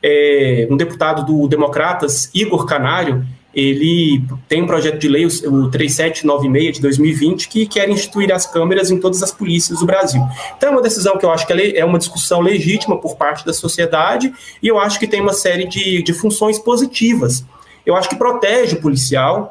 [0.06, 6.74] é, um deputado do Democratas, Igor Canário, ele tem um projeto de lei, o 3796
[6.74, 10.20] de 2020, que quer instituir as câmeras em todas as polícias do Brasil.
[10.56, 13.46] Então é uma decisão que eu acho que é, é uma discussão legítima por parte
[13.46, 14.30] da sociedade
[14.62, 17.44] e eu acho que tem uma série de, de funções positivas.
[17.86, 19.50] Eu acho que protege o policial,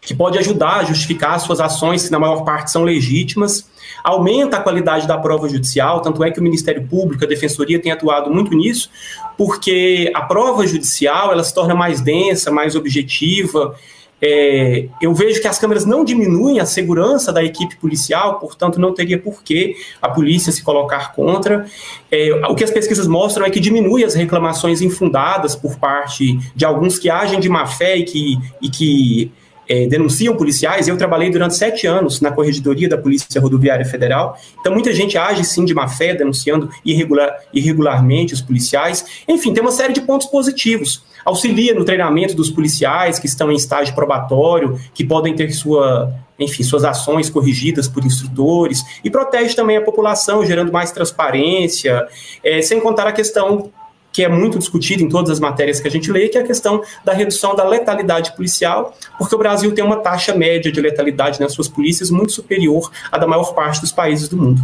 [0.00, 3.68] que pode ajudar a justificar suas ações, que na maior parte são legítimas,
[4.02, 7.92] aumenta a qualidade da prova judicial, tanto é que o Ministério Público, a Defensoria tem
[7.92, 8.90] atuado muito nisso,
[9.36, 13.74] porque a prova judicial ela se torna mais densa, mais objetiva.
[14.20, 18.92] É, eu vejo que as câmeras não diminuem a segurança da equipe policial, portanto, não
[18.92, 21.66] teria por que a polícia se colocar contra.
[22.10, 26.64] É, o que as pesquisas mostram é que diminui as reclamações infundadas por parte de
[26.64, 29.32] alguns que agem de má fé e que, e que
[29.68, 30.88] é, denunciam policiais.
[30.88, 34.38] Eu trabalhei durante sete anos na corregedoria da Polícia Rodoviária Federal.
[34.60, 39.04] Então, muita gente age sim de má fé, denunciando irregular, irregularmente os policiais.
[39.28, 41.04] Enfim, tem uma série de pontos positivos.
[41.24, 46.62] Auxilia no treinamento dos policiais que estão em estágio probatório, que podem ter sua, enfim,
[46.62, 52.06] suas ações corrigidas por instrutores, e protege também a população, gerando mais transparência,
[52.42, 53.70] é, sem contar a questão
[54.12, 56.44] que é muito discutido em todas as matérias que a gente lê, que é a
[56.44, 61.40] questão da redução da letalidade policial, porque o Brasil tem uma taxa média de letalidade
[61.40, 64.60] nas suas polícias muito superior à da maior parte dos países do mundo.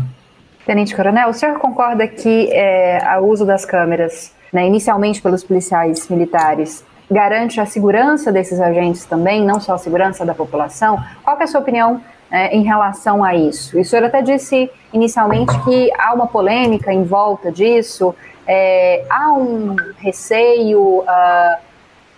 [0.66, 6.08] Tenente Coronel, o senhor concorda que é, o uso das câmeras, né, inicialmente pelos policiais
[6.08, 11.02] militares, garante a segurança desses agentes também, não só a segurança da população?
[11.22, 13.76] Qual é a sua opinião é, em relação a isso?
[13.76, 18.14] E o senhor até disse inicialmente que há uma polêmica em volta disso,
[18.46, 21.56] é, há um receio, uh,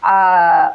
[0.02, 0.74] uh,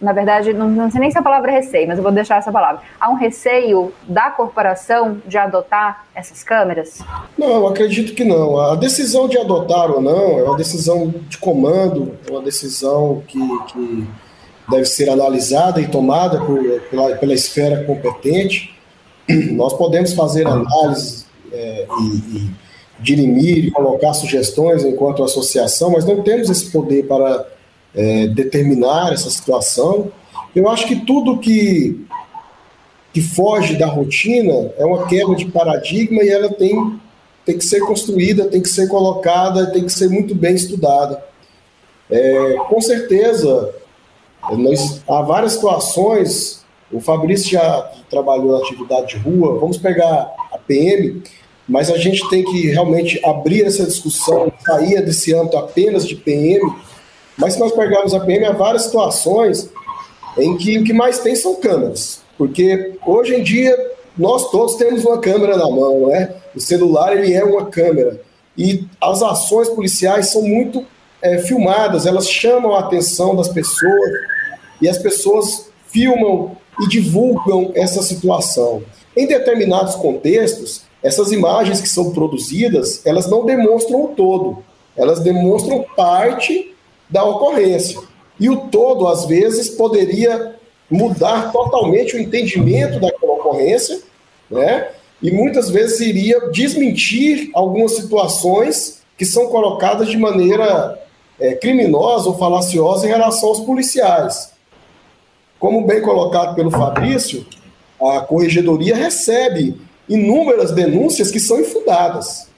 [0.00, 2.36] na verdade, não, não sei nem se a palavra é receio, mas eu vou deixar
[2.36, 2.82] essa palavra.
[2.98, 7.00] Há um receio da corporação de adotar essas câmeras?
[7.36, 8.58] Não, acredito que não.
[8.58, 13.38] A decisão de adotar ou não é uma decisão de comando, é uma decisão que,
[13.68, 14.08] que
[14.68, 18.74] deve ser analisada e tomada por, pela, pela esfera competente.
[19.52, 22.61] Nós podemos fazer análises é, e, e
[23.02, 27.46] dirimir e colocar sugestões enquanto associação, mas não temos esse poder para
[27.94, 30.10] é, determinar essa situação.
[30.54, 32.06] Eu acho que tudo que,
[33.12, 37.00] que foge da rotina é uma quebra de paradigma e ela tem,
[37.44, 41.22] tem que ser construída, tem que ser colocada, tem que ser muito bem estudada.
[42.10, 43.74] É, com certeza,
[44.50, 46.62] nós, há várias situações,
[46.92, 51.22] o Fabrício já trabalhou na atividade de rua, vamos pegar a PM,
[51.68, 56.60] mas a gente tem que realmente abrir essa discussão, sair desse âmbito apenas de PM,
[57.36, 59.70] mas se nós pegarmos a PM, há várias situações
[60.38, 63.76] em que o que mais tem são câmeras, porque hoje em dia
[64.16, 66.34] nós todos temos uma câmera na mão, né?
[66.54, 68.20] O celular ele é uma câmera
[68.56, 70.84] e as ações policiais são muito
[71.22, 74.12] é, filmadas, elas chamam a atenção das pessoas
[74.80, 78.82] e as pessoas filmam e divulgam essa situação.
[79.16, 84.62] Em determinados contextos, essas imagens que são produzidas, elas não demonstram o todo,
[84.96, 86.74] elas demonstram parte
[87.10, 88.00] da ocorrência.
[88.38, 90.56] E o todo, às vezes, poderia
[90.90, 94.00] mudar totalmente o entendimento daquela ocorrência,
[94.50, 94.88] né?
[95.22, 101.00] E muitas vezes iria desmentir algumas situações que são colocadas de maneira
[101.38, 104.52] é, criminosa ou falaciosa em relação aos policiais.
[105.58, 107.46] Como bem colocado pelo Fabrício,
[108.00, 112.48] a corregedoria recebe inúmeras denúncias que são infundadas.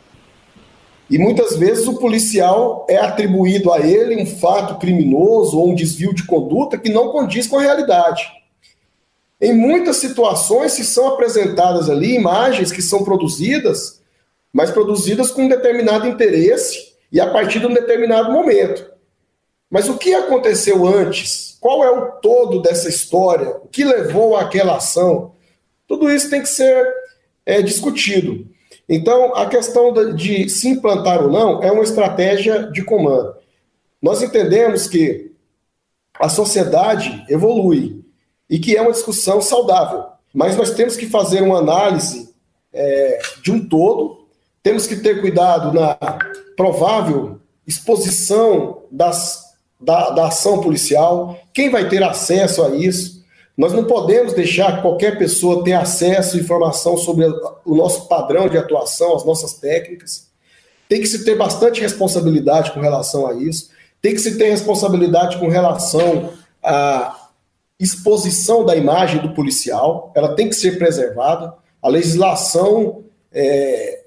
[1.11, 6.15] E muitas vezes o policial é atribuído a ele um fato criminoso ou um desvio
[6.15, 8.27] de conduta que não condiz com a realidade.
[9.41, 14.01] Em muitas situações se são apresentadas ali imagens que são produzidas,
[14.53, 18.91] mas produzidas com um determinado interesse e a partir de um determinado momento.
[19.71, 21.59] Mas o que aconteceu antes?
[21.61, 23.51] Qual é o todo dessa história?
[23.63, 25.33] O que levou àquela ação?
[25.87, 26.87] Tudo isso tem que ser
[27.47, 28.47] é, discutido.
[28.89, 33.35] Então, a questão de se implantar ou não é uma estratégia de comando.
[34.01, 35.33] Nós entendemos que
[36.21, 38.05] a sociedade evolui
[38.49, 42.35] e que é uma discussão saudável, mas nós temos que fazer uma análise
[42.73, 44.27] é, de um todo,
[44.63, 45.97] temos que ter cuidado na
[46.57, 53.14] provável exposição das, da, da ação policial, quem vai ter acesso a isso,
[53.57, 57.25] nós não podemos deixar que qualquer pessoa tenha acesso à informação sobre
[57.65, 60.29] o nosso padrão de atuação, as nossas técnicas.
[60.89, 63.71] Tem que se ter bastante responsabilidade com relação a isso.
[64.03, 66.31] Tem que se ter responsabilidade com relação
[66.63, 67.29] à
[67.79, 70.13] exposição da imagem do policial.
[70.17, 71.55] Ela tem que ser preservada.
[71.81, 74.03] A legislação é,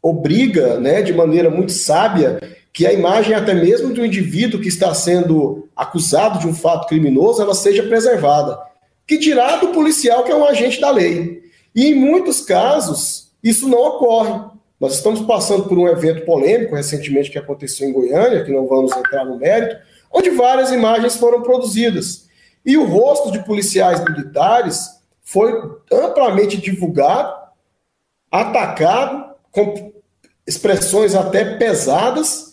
[0.00, 2.38] obriga, né, de maneira muito sábia,
[2.72, 7.42] que a imagem até mesmo do indivíduo que está sendo acusado de um fato criminoso,
[7.42, 8.58] ela seja preservada.
[9.06, 11.42] Que dirá do policial que é um agente da lei.
[11.74, 14.52] E em muitos casos, isso não ocorre.
[14.80, 18.90] Nós estamos passando por um evento polêmico recentemente que aconteceu em Goiânia, que não vamos
[18.96, 19.76] entrar no mérito,
[20.10, 22.26] onde várias imagens foram produzidas.
[22.64, 24.88] E o rosto de policiais militares
[25.22, 25.52] foi
[25.90, 27.34] amplamente divulgado,
[28.30, 29.92] atacado, com
[30.46, 32.51] expressões até pesadas,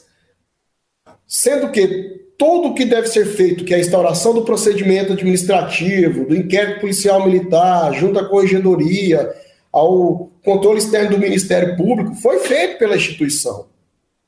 [1.29, 6.25] Sendo que tudo o que deve ser feito, que é a instauração do procedimento administrativo,
[6.25, 9.31] do inquérito policial militar, junto à corregedoria,
[9.71, 13.67] ao controle externo do Ministério Público, foi feito pela instituição.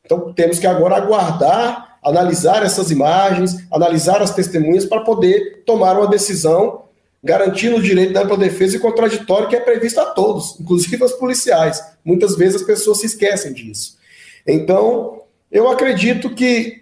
[0.05, 6.07] Então temos que agora aguardar, analisar essas imagens, analisar as testemunhas para poder tomar uma
[6.07, 6.83] decisão
[7.23, 11.13] garantindo o direito da ampla defesa e contraditório que é previsto a todos, inclusive aos
[11.13, 11.81] policiais.
[12.05, 13.97] Muitas vezes as pessoas se esquecem disso.
[14.45, 15.21] Então,
[15.51, 16.81] eu acredito que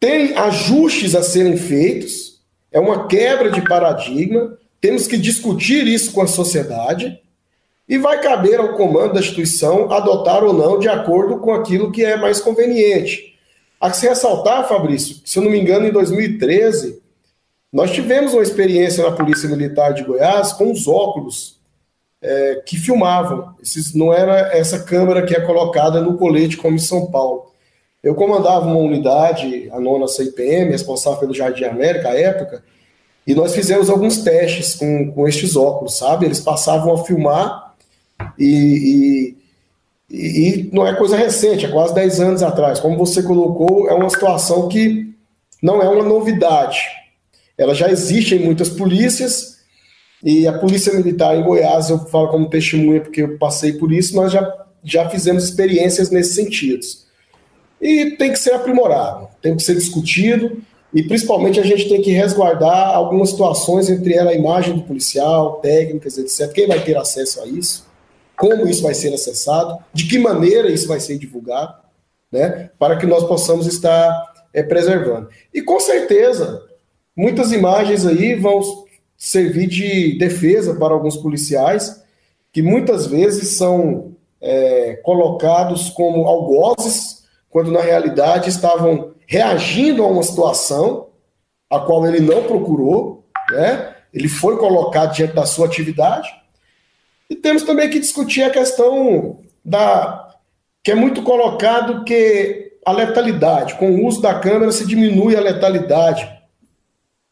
[0.00, 2.40] tem ajustes a serem feitos,
[2.70, 7.20] é uma quebra de paradigma, temos que discutir isso com a sociedade
[7.88, 12.04] e vai caber ao comando da instituição adotar ou não de acordo com aquilo que
[12.04, 13.34] é mais conveniente.
[13.80, 17.00] A se ressaltar, Fabrício, se eu não me engano, em 2013,
[17.72, 21.58] nós tivemos uma experiência na Polícia Militar de Goiás com os óculos
[22.20, 23.54] é, que filmavam.
[23.62, 27.52] Esses, não era essa câmera que é colocada no colete como em São Paulo.
[28.02, 32.62] Eu comandava uma unidade, a nona CIPM, responsável pelo Jardim América à época,
[33.26, 36.24] e nós fizemos alguns testes com, com estes óculos, sabe?
[36.24, 37.74] Eles passavam a filmar
[38.38, 39.34] e,
[40.08, 42.80] e, e, não é coisa recente, é quase 10 anos atrás.
[42.80, 45.12] Como você colocou, é uma situação que
[45.62, 46.78] não é uma novidade.
[47.58, 49.58] Ela já existe em muitas polícias,
[50.22, 54.16] e a Polícia Militar em Goiás, eu falo como testemunha porque eu passei por isso,
[54.16, 56.84] nós já, já fizemos experiências nesse sentido
[57.80, 60.62] e tem que ser aprimorado, tem que ser discutido
[60.92, 65.60] e principalmente a gente tem que resguardar algumas situações, entre elas a imagem do policial,
[65.60, 66.50] técnicas, etc.
[66.52, 67.86] Quem vai ter acesso a isso?
[68.36, 69.78] Como isso vai ser acessado?
[69.92, 71.74] De que maneira isso vai ser divulgado?
[72.32, 72.70] Né?
[72.78, 75.28] Para que nós possamos estar é, preservando.
[75.52, 76.62] E com certeza,
[77.14, 78.60] muitas imagens aí vão
[79.16, 82.02] servir de defesa para alguns policiais
[82.52, 87.17] que muitas vezes são é, colocados como algozes
[87.58, 91.08] quando na realidade estavam reagindo a uma situação
[91.68, 93.96] a qual ele não procurou, né?
[94.14, 96.28] Ele foi colocado diante da sua atividade.
[97.28, 100.36] E temos também que discutir a questão da
[100.84, 105.40] que é muito colocado que a letalidade, com o uso da câmera se diminui a
[105.40, 106.30] letalidade.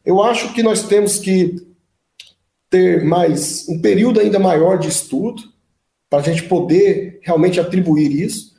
[0.03, 1.55] Eu acho que nós temos que
[2.69, 5.41] ter mais um período ainda maior de estudo
[6.09, 8.56] para a gente poder realmente atribuir isso.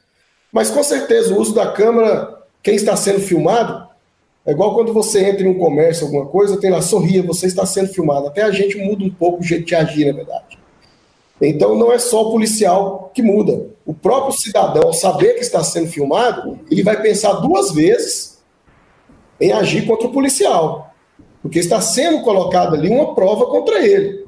[0.53, 3.89] Mas com certeza o uso da câmera, quem está sendo filmado,
[4.47, 7.67] é igual quando você entra em um comércio, alguma coisa, tem lá, sorria, você está
[7.67, 8.29] sendo filmado.
[8.29, 10.59] Até a gente muda um pouco o jeito de agir, na verdade.
[11.41, 13.67] Então não é só o policial que muda.
[13.85, 18.39] O próprio cidadão, ao saber que está sendo filmado, ele vai pensar duas vezes
[19.41, 20.95] em agir contra o policial.
[21.43, 24.25] Porque está sendo colocado ali uma prova contra ele.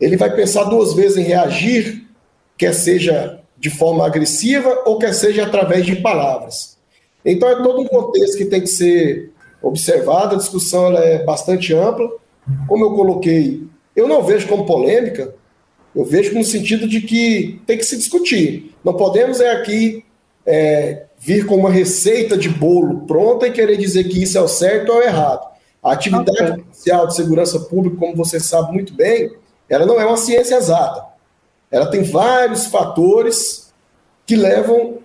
[0.00, 2.06] Ele vai pensar duas vezes em reagir,
[2.58, 6.78] quer seja de forma agressiva ou quer seja através de palavras.
[7.24, 9.30] Então é todo um contexto que tem que ser
[9.62, 12.10] observado, a discussão é bastante ampla.
[12.66, 13.62] Como eu coloquei,
[13.94, 15.34] eu não vejo como polêmica,
[15.94, 18.74] eu vejo no sentido de que tem que se discutir.
[18.82, 20.04] Não podemos é aqui
[20.46, 24.48] é, vir com uma receita de bolo pronta e querer dizer que isso é o
[24.48, 25.50] certo ou o errado.
[25.82, 26.64] A atividade okay.
[26.64, 29.30] policial de segurança pública, como você sabe muito bem,
[29.68, 31.09] ela não é uma ciência exata.
[31.70, 33.72] Ela tem vários fatores
[34.26, 34.98] que levam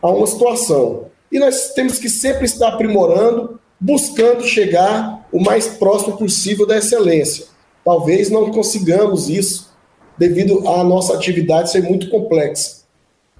[0.00, 1.06] a uma situação.
[1.30, 7.46] E nós temos que sempre estar aprimorando, buscando chegar o mais próximo possível da excelência.
[7.84, 9.74] Talvez não consigamos isso
[10.16, 12.84] devido à nossa atividade ser muito complexa.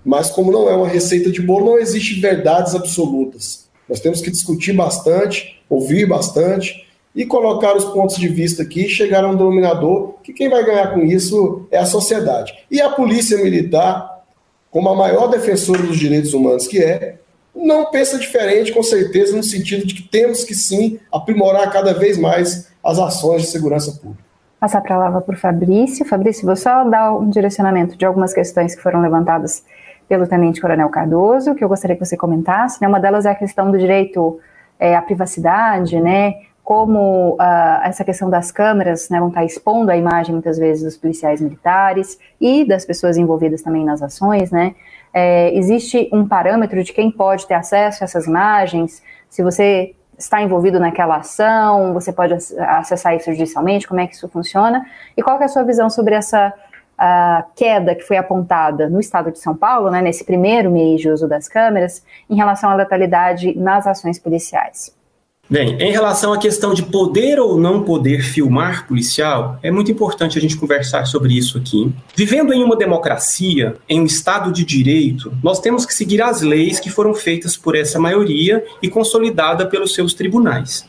[0.05, 3.67] Mas como não é uma receita de bolo, não existe verdades absolutas.
[3.89, 6.85] Nós temos que discutir bastante, ouvir bastante
[7.15, 10.93] e colocar os pontos de vista aqui, chegar a um denominador que quem vai ganhar
[10.93, 12.53] com isso é a sociedade.
[12.71, 14.23] E a polícia militar,
[14.71, 17.19] como a maior defensora dos direitos humanos que é,
[17.55, 22.19] não pensa diferente, com certeza, no sentido de que temos que sim aprimorar cada vez
[22.19, 24.25] mais as ações de segurança pública.
[24.59, 26.05] Passar a palavra para o Fabrício.
[26.05, 29.63] Fabrício, vou só dar um direcionamento de algumas questões que foram levantadas
[30.09, 32.81] pelo Tenente Coronel Cardoso, que eu gostaria que você comentasse.
[32.81, 32.89] Né?
[32.89, 34.41] Uma delas é a questão do direito
[34.79, 36.35] é, à privacidade, né?
[36.65, 40.97] Como uh, essa questão das câmeras né, vão estar expondo a imagem, muitas vezes, dos
[40.97, 44.75] policiais militares e das pessoas envolvidas também nas ações, né?
[45.13, 49.03] É, existe um parâmetro de quem pode ter acesso a essas imagens?
[49.29, 53.87] Se você está envolvido naquela ação, você pode acessar isso judicialmente?
[53.87, 54.85] Como é que isso funciona?
[55.17, 56.53] E qual é a sua visão sobre essa
[56.97, 61.11] a queda que foi apontada no estado de São Paulo, né, nesse primeiro mês de
[61.11, 65.04] uso das câmeras, em relação à letalidade nas ações policiais?
[65.49, 70.39] Bem, em relação à questão de poder ou não poder filmar policial, é muito importante
[70.39, 71.93] a gente conversar sobre isso aqui.
[72.17, 76.81] Vivendo em uma democracia, em um Estado de direito, nós temos que seguir as leis
[76.81, 80.89] que foram feitas por essa maioria e consolidada pelos seus tribunais.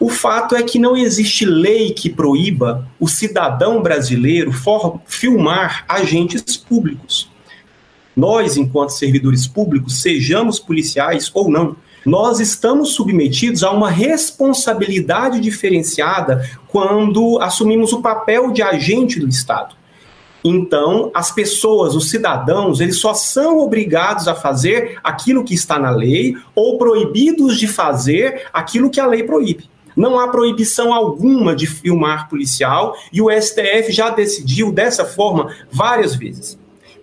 [0.00, 4.50] O fato é que não existe lei que proíba o cidadão brasileiro
[5.04, 7.30] filmar agentes públicos.
[8.16, 16.48] Nós, enquanto servidores públicos, sejamos policiais ou não, nós estamos submetidos a uma responsabilidade diferenciada
[16.68, 19.74] quando assumimos o papel de agente do Estado.
[20.42, 25.90] Então, as pessoas, os cidadãos, eles só são obrigados a fazer aquilo que está na
[25.90, 29.68] lei ou proibidos de fazer aquilo que a lei proíbe.
[29.94, 36.14] Não há proibição alguma de filmar policial e o STF já decidiu dessa forma várias
[36.14, 36.58] vezes.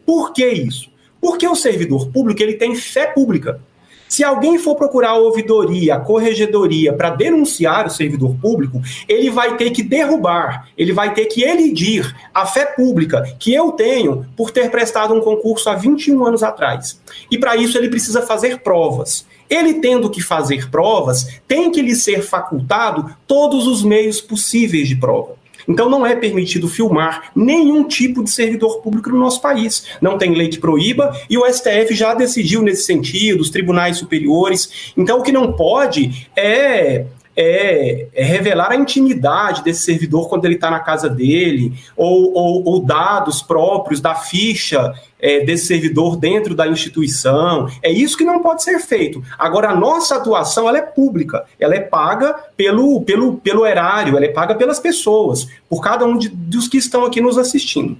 [0.05, 0.89] Por que isso?
[1.21, 3.61] Porque o servidor público ele tem fé pública.
[4.07, 9.57] Se alguém for procurar a ouvidoria, a corregedoria para denunciar o servidor público, ele vai
[9.57, 14.51] ter que derrubar, ele vai ter que elidir a fé pública que eu tenho por
[14.51, 16.99] ter prestado um concurso há 21 anos atrás.
[17.29, 19.25] E para isso ele precisa fazer provas.
[19.49, 24.95] Ele tendo que fazer provas, tem que lhe ser facultado todos os meios possíveis de
[24.95, 25.35] prova.
[25.67, 29.85] Então não é permitido filmar nenhum tipo de servidor público no nosso país.
[30.01, 34.93] Não tem lei que proíba e o STF já decidiu nesse sentido, os tribunais superiores.
[34.95, 37.05] Então o que não pode é
[37.39, 42.63] é, é, revelar a intimidade desse servidor quando ele está na casa dele, ou, ou,
[42.65, 47.69] ou, dados próprios da ficha é, desse servidor dentro da instituição.
[47.81, 49.23] É isso que não pode ser feito.
[49.37, 54.25] Agora, a nossa atuação ela é pública, ela é paga pelo, pelo, pelo erário, ela
[54.25, 57.97] é paga pelas pessoas, por cada um de, dos que estão aqui nos assistindo.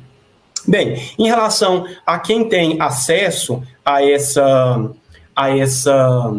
[0.68, 4.90] Bem, em relação a quem tem acesso a essa,
[5.36, 6.34] a essa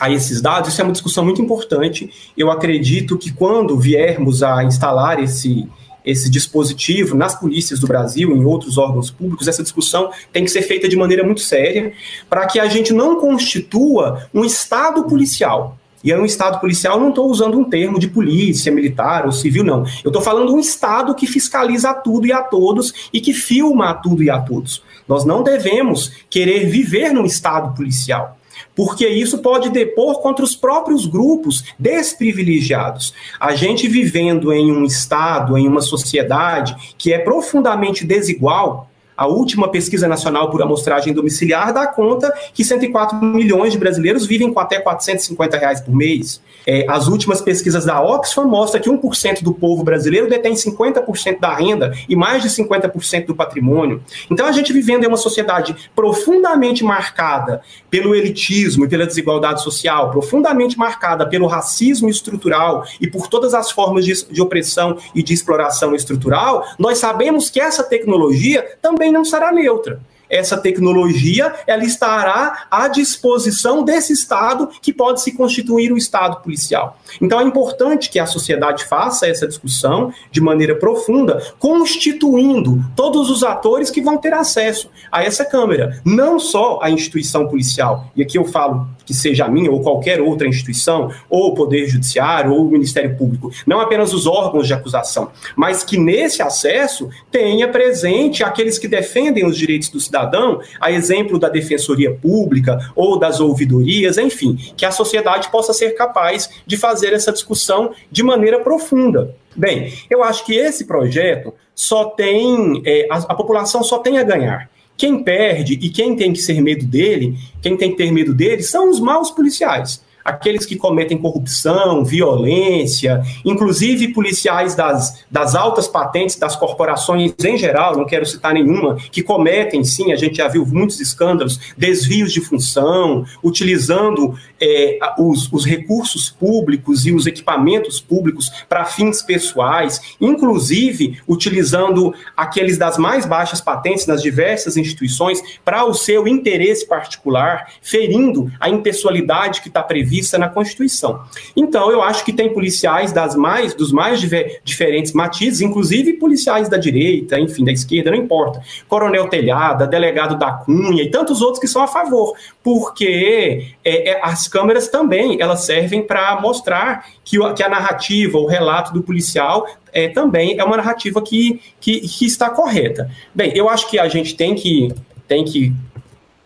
[0.00, 2.10] a esses dados, isso é uma discussão muito importante.
[2.36, 5.68] Eu acredito que quando viermos a instalar esse,
[6.04, 10.62] esse dispositivo nas polícias do Brasil, em outros órgãos públicos, essa discussão tem que ser
[10.62, 11.92] feita de maneira muito séria,
[12.28, 15.78] para que a gente não constitua um Estado policial.
[16.02, 19.64] E é um Estado policial, não estou usando um termo de polícia, militar ou civil,
[19.64, 19.86] não.
[20.04, 24.22] Eu estou falando um Estado que fiscaliza tudo e a todos e que filma tudo
[24.22, 24.82] e a todos.
[25.08, 28.38] Nós não devemos querer viver num Estado policial
[28.74, 33.14] porque isso pode depor contra os próprios grupos desprivilegiados.
[33.38, 39.68] A gente vivendo em um estado, em uma sociedade que é profundamente desigual, a última
[39.68, 44.80] pesquisa nacional por amostragem domiciliar dá conta que 104 milhões de brasileiros vivem com até
[44.80, 46.40] 450 reais por mês.
[46.66, 51.54] É, as últimas pesquisas da Oxfam mostram que 1% do povo brasileiro detém 50% da
[51.54, 54.02] renda e mais de 50% do patrimônio.
[54.30, 57.60] Então, a gente vivendo em uma sociedade profundamente marcada
[57.90, 63.70] pelo elitismo e pela desigualdade social, profundamente marcada pelo racismo estrutural e por todas as
[63.70, 69.24] formas de, de opressão e de exploração estrutural, nós sabemos que essa tecnologia também não
[69.24, 70.00] será neutra.
[70.28, 76.98] Essa tecnologia ela estará à disposição desse Estado que pode se constituir o Estado policial.
[77.20, 83.42] Então é importante que a sociedade faça essa discussão de maneira profunda, constituindo todos os
[83.42, 88.06] atores que vão ter acesso a essa Câmara, não só a instituição policial.
[88.16, 91.86] E aqui eu falo que seja a minha ou qualquer outra instituição, ou o Poder
[91.86, 97.08] Judiciário, ou o Ministério Público, não apenas os órgãos de acusação, mas que nesse acesso
[97.30, 103.18] tenha presente aqueles que defendem os direitos do cidadão, a exemplo da Defensoria Pública ou
[103.18, 108.60] das ouvidorias, enfim, que a sociedade possa ser capaz de fazer essa discussão de maneira
[108.60, 109.34] profunda.
[109.56, 114.22] Bem, eu acho que esse projeto só tem, é, a, a população só tem a
[114.22, 114.70] ganhar.
[114.96, 118.62] Quem perde e quem tem que ser medo dele, quem tem que ter medo dele,
[118.62, 126.36] são os maus policiais aqueles que cometem corrupção, violência, inclusive policiais das, das altas patentes
[126.36, 130.64] das corporações em geral, não quero citar nenhuma, que cometem, sim, a gente já viu
[130.64, 138.50] muitos escândalos, desvios de função, utilizando é, os, os recursos públicos e os equipamentos públicos
[138.68, 145.92] para fins pessoais, inclusive utilizando aqueles das mais baixas patentes nas diversas instituições para o
[145.92, 151.24] seu interesse particular, ferindo a impessoalidade que está prevista prevista na Constituição.
[151.56, 154.20] Então, eu acho que tem policiais das mais, dos mais
[154.62, 158.62] diferentes matizes, inclusive policiais da direita, enfim, da esquerda, não importa.
[158.88, 164.20] Coronel Telhada, delegado da Cunha e tantos outros que são a favor, porque é, é,
[164.22, 169.66] as câmeras também elas servem para mostrar que, que a narrativa, o relato do policial
[169.92, 173.10] é, também é uma narrativa que, que, que está correta.
[173.34, 174.92] Bem, eu acho que a gente tem que,
[175.26, 175.72] tem que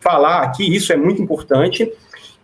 [0.01, 1.91] falar aqui, isso é muito importante,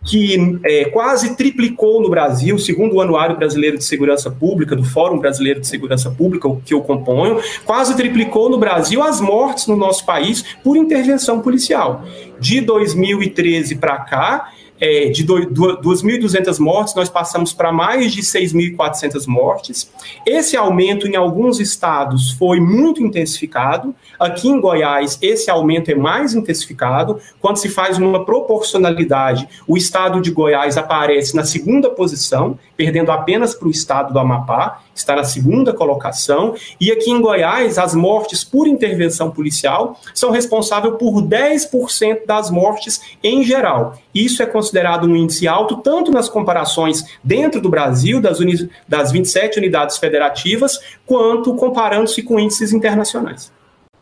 [0.05, 5.17] que é, quase triplicou no Brasil, segundo o Anuário Brasileiro de Segurança Pública, do Fórum
[5.17, 10.05] Brasileiro de Segurança Pública, que eu componho, quase triplicou no Brasil as mortes no nosso
[10.05, 12.05] país por intervenção policial.
[12.39, 19.91] De 2013 para cá, é, de 2.200 mortes, nós passamos para mais de 6.400 mortes.
[20.25, 23.95] Esse aumento em alguns estados foi muito intensificado.
[24.19, 27.19] Aqui em Goiás, esse aumento é mais intensificado.
[27.39, 33.53] Quando se faz uma proporcionalidade, o estado de Goiás aparece na segunda posição, perdendo apenas
[33.53, 36.55] para o estado do Amapá, está na segunda colocação.
[36.79, 43.01] E aqui em Goiás, as mortes por intervenção policial são responsáveis por 10% das mortes
[43.23, 43.97] em geral.
[44.13, 48.39] Isso é considerado um índice alto, tanto nas comparações dentro do Brasil, das,
[48.87, 53.53] das 27 unidades federativas, quanto comparando-se com índices internacionais.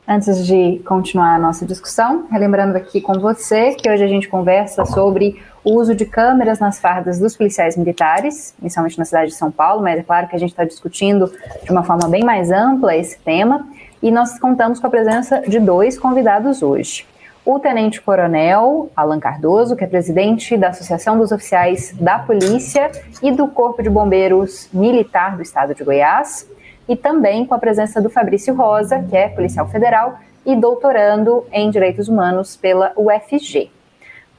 [0.08, 4.86] Antes de continuar a nossa discussão, relembrando aqui com você que hoje a gente conversa
[4.86, 9.50] sobre o uso de câmeras nas fardas dos policiais militares, inicialmente na cidade de São
[9.50, 11.32] Paulo, mas é claro que a gente está discutindo
[11.64, 13.66] de uma forma bem mais ampla esse tema,
[14.02, 17.06] e nós contamos com a presença de dois convidados hoje
[17.46, 22.92] o Tenente Coronel Alan Cardoso, que é presidente da Associação dos Oficiais da Polícia
[23.22, 26.50] e do Corpo de Bombeiros Militar do Estado de Goiás,
[26.88, 31.70] e também com a presença do Fabrício Rosa, que é policial federal e doutorando em
[31.70, 33.72] Direitos Humanos pela UFG.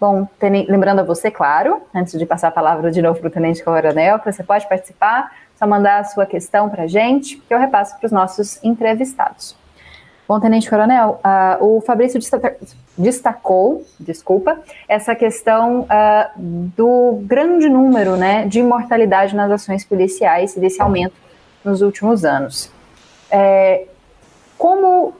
[0.00, 0.26] Bom,
[0.68, 4.18] lembrando a você, claro, antes de passar a palavra de novo para o Tenente Coronel,
[4.18, 7.96] que você pode participar, só mandar a sua questão para a gente, que eu repasso
[7.98, 9.56] para os nossos entrevistados.
[10.26, 12.18] Bom, Tenente Coronel, uh, o Fabrício
[12.96, 14.58] destacou, desculpa,
[14.88, 21.14] essa questão uh, do grande número né, de mortalidade nas ações policiais e desse aumento
[21.62, 22.72] nos últimos anos.
[23.30, 23.86] É,
[24.56, 25.12] como,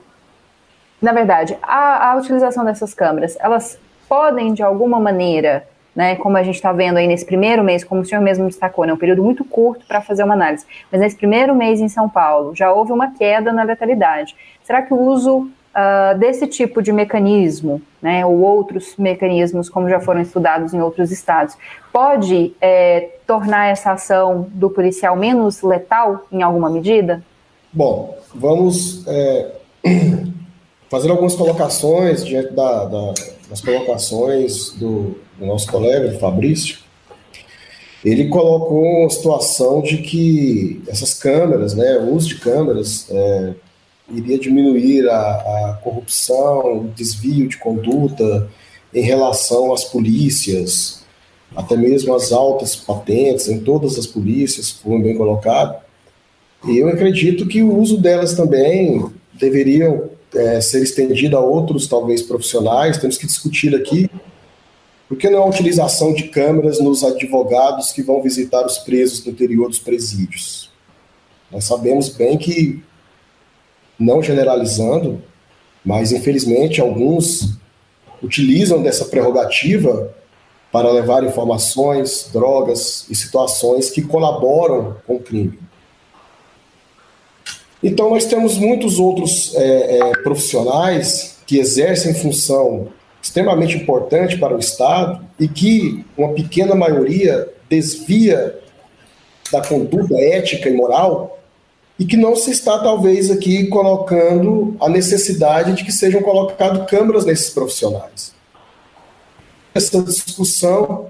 [1.02, 3.78] na verdade, a, a utilização dessas câmeras, elas
[4.08, 8.00] podem, de alguma maneira, né, como a gente está vendo aí nesse primeiro mês, como
[8.00, 11.16] o senhor mesmo destacou, né, um período muito curto para fazer uma análise, mas nesse
[11.16, 14.34] primeiro mês em São Paulo já houve uma queda na letalidade.
[14.62, 15.38] Será que o uso
[15.74, 21.10] uh, desse tipo de mecanismo, né, ou outros mecanismos, como já foram estudados em outros
[21.10, 21.56] estados,
[21.92, 27.22] pode é, tornar essa ação do policial menos letal em alguma medida?
[27.72, 29.52] Bom, vamos é,
[30.94, 33.14] fazer algumas colocações diante da, da,
[33.50, 36.78] das colocações do, do nosso colega, Fabrício,
[38.04, 43.54] ele colocou uma situação de que essas câmeras, né, o uso de câmeras, é,
[44.08, 48.48] iria diminuir a, a, corrupção, o desvio de conduta
[48.94, 51.02] em relação às polícias,
[51.56, 55.74] até mesmo as altas patentes em todas as polícias, foram bem colocado.
[56.68, 62.22] E eu acredito que o uso delas também deveriam é, ser estendido a outros, talvez,
[62.22, 62.98] profissionais.
[62.98, 64.10] Temos que discutir aqui
[65.08, 69.32] por que não a utilização de câmeras nos advogados que vão visitar os presos no
[69.32, 70.70] interior dos presídios?
[71.52, 72.82] Nós sabemos bem que,
[73.98, 75.22] não generalizando,
[75.84, 77.58] mas infelizmente alguns
[78.22, 80.14] utilizam dessa prerrogativa
[80.72, 85.58] para levar informações, drogas e situações que colaboram com o crime.
[87.84, 92.88] Então, nós temos muitos outros é, é, profissionais que exercem função
[93.22, 98.58] extremamente importante para o Estado e que uma pequena maioria desvia
[99.52, 101.38] da conduta ética e moral
[101.98, 107.26] e que não se está, talvez, aqui colocando a necessidade de que sejam colocadas câmaras
[107.26, 108.34] nesses profissionais.
[109.74, 111.08] Essa discussão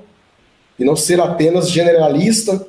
[0.77, 2.67] e não ser apenas generalista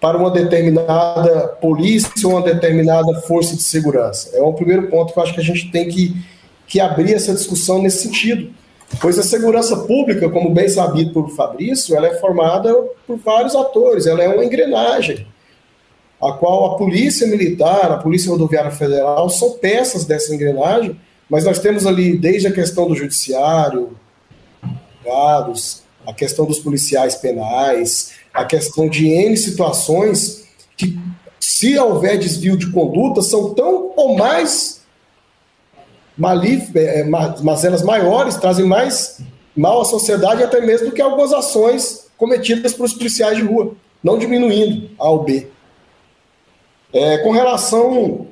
[0.00, 4.30] para uma determinada polícia ou uma determinada força de segurança.
[4.34, 6.16] É o primeiro ponto que eu acho que a gente tem que,
[6.66, 8.50] que abrir essa discussão nesse sentido.
[9.00, 12.74] Pois a segurança pública, como bem sabido por Fabrício, ela é formada
[13.06, 15.26] por vários atores, ela é uma engrenagem,
[16.20, 20.98] a qual a Polícia Militar, a Polícia Rodoviária Federal são peças dessa engrenagem,
[21.28, 23.96] mas nós temos ali desde a questão do judiciário,
[26.06, 30.44] a questão dos policiais penais, a questão de N situações
[30.76, 30.98] que,
[31.38, 34.80] se houver desvio de conduta, são tão ou mais
[36.16, 39.20] malíficas, é, mazelas maiores, trazem mais
[39.56, 43.72] mal à sociedade até mesmo do que algumas ações cometidas pelos policiais de rua,
[44.02, 45.48] não diminuindo A ou B.
[46.92, 48.26] É, com relação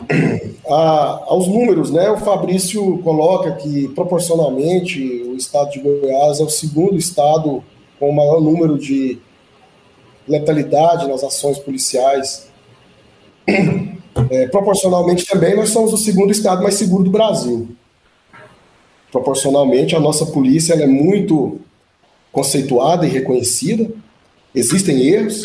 [0.68, 6.50] a, aos números, né, o Fabrício coloca que proporcionalmente o estado de Goiás é o
[6.50, 7.64] segundo estado
[7.98, 9.18] com o maior número de
[10.26, 12.48] letalidade nas ações policiais.
[14.30, 17.68] É, proporcionalmente também, nós somos o segundo estado mais seguro do Brasil.
[19.10, 21.60] Proporcionalmente, a nossa polícia é muito
[22.30, 23.90] conceituada e reconhecida.
[24.54, 25.42] Existem erros,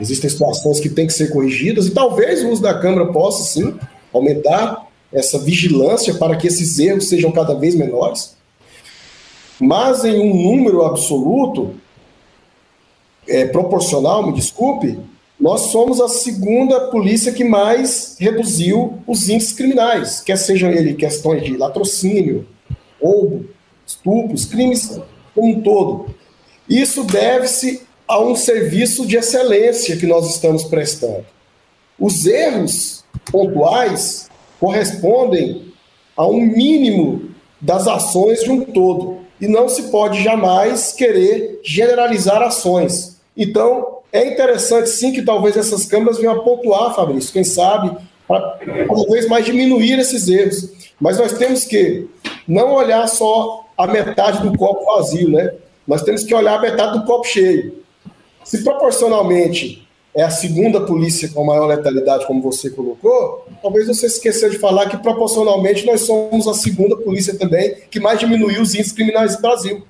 [0.00, 3.74] existem situações que têm que ser corrigidas, e talvez o uso da Câmara possa, sim,
[4.12, 8.36] aumentar essa vigilância para que esses erros sejam cada vez menores.
[9.60, 11.74] Mas em um número absoluto,
[13.28, 14.98] é, proporcional, me desculpe,
[15.38, 21.44] nós somos a segunda polícia que mais reduziu os índices criminais, quer sejam ele questões
[21.44, 22.46] de latrocínio,
[23.00, 23.44] roubo,
[23.86, 24.98] estupros, crimes
[25.34, 26.14] como um todo.
[26.68, 31.26] Isso deve-se a um serviço de excelência que nós estamos prestando.
[31.98, 35.72] Os erros pontuais correspondem
[36.16, 39.18] a um mínimo das ações de um todo.
[39.40, 43.15] E não se pode jamais querer generalizar ações.
[43.36, 48.58] Então, é interessante sim que talvez essas câmeras venham a pontuar, Fabrício, quem sabe, para
[48.88, 50.70] talvez mais diminuir esses erros.
[51.00, 52.08] Mas nós temos que
[52.48, 55.52] não olhar só a metade do copo vazio, né?
[55.86, 57.84] Nós temos que olhar a metade do copo cheio.
[58.42, 64.48] Se proporcionalmente é a segunda polícia com maior letalidade, como você colocou, talvez você esqueceu
[64.48, 68.92] de falar que proporcionalmente nós somos a segunda polícia também que mais diminuiu os índices
[68.92, 69.82] criminais do Brasil.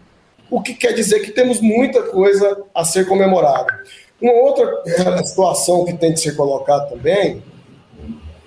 [0.50, 3.82] O que quer dizer que temos muita coisa a ser comemorada.
[4.20, 4.82] Uma outra
[5.24, 7.42] situação que tem que ser colocada também,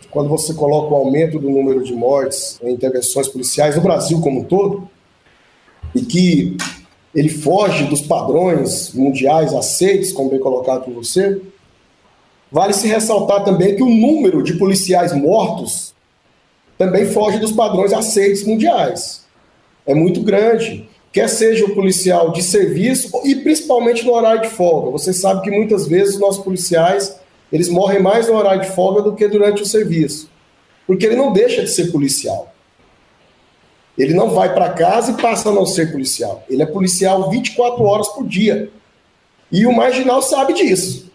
[0.10, 4.42] quando você coloca o aumento do número de mortes em intervenções policiais no Brasil como
[4.42, 4.90] um todo,
[5.94, 6.58] e que
[7.14, 11.42] ele foge dos padrões mundiais aceitos, como bem colocado por você,
[12.52, 15.94] Vale se ressaltar também que o número de policiais mortos
[16.78, 19.26] também foge dos padrões aceitos mundiais.
[19.86, 20.89] É muito grande.
[21.12, 24.92] Quer seja o policial de serviço e principalmente no horário de folga.
[24.92, 27.20] Você sabe que muitas vezes os nossos policiais
[27.52, 30.30] eles morrem mais no horário de folga do que durante o serviço.
[30.86, 32.54] Porque ele não deixa de ser policial.
[33.98, 36.44] Ele não vai para casa e passa a não ser policial.
[36.50, 38.70] Ele é policial 24 horas por dia.
[39.52, 41.12] E o marginal sabe disso.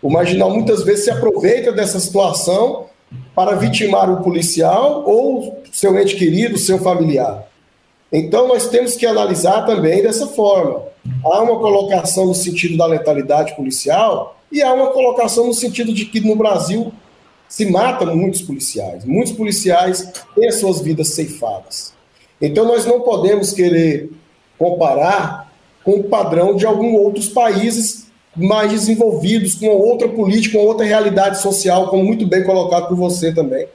[0.00, 2.86] O marginal muitas vezes se aproveita dessa situação
[3.34, 7.48] para vitimar o policial ou seu ente querido, seu familiar.
[8.16, 10.84] Então, nós temos que analisar também dessa forma.
[11.24, 16.04] Há uma colocação no sentido da letalidade policial e há uma colocação no sentido de
[16.04, 16.92] que no Brasil
[17.48, 19.04] se matam muitos policiais.
[19.04, 21.92] Muitos policiais têm as suas vidas ceifadas.
[22.40, 24.12] Então, nós não podemos querer
[24.56, 25.52] comparar
[25.82, 28.06] com o padrão de alguns outros países
[28.36, 33.34] mais desenvolvidos, com outra política, com outra realidade social, como muito bem colocado por você
[33.34, 33.66] também.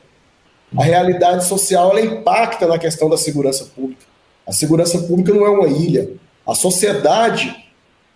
[0.77, 4.07] A realidade social ela impacta na questão da segurança pública.
[4.49, 6.09] A segurança pública não é uma ilha.
[6.45, 7.55] A sociedade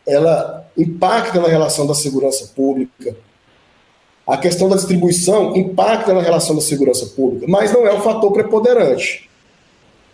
[0.06, 3.16] ela impacta na relação da segurança pública.
[4.26, 8.34] A questão da distribuição impacta na relação da segurança pública, mas não é o fator
[8.34, 9.30] preponderante.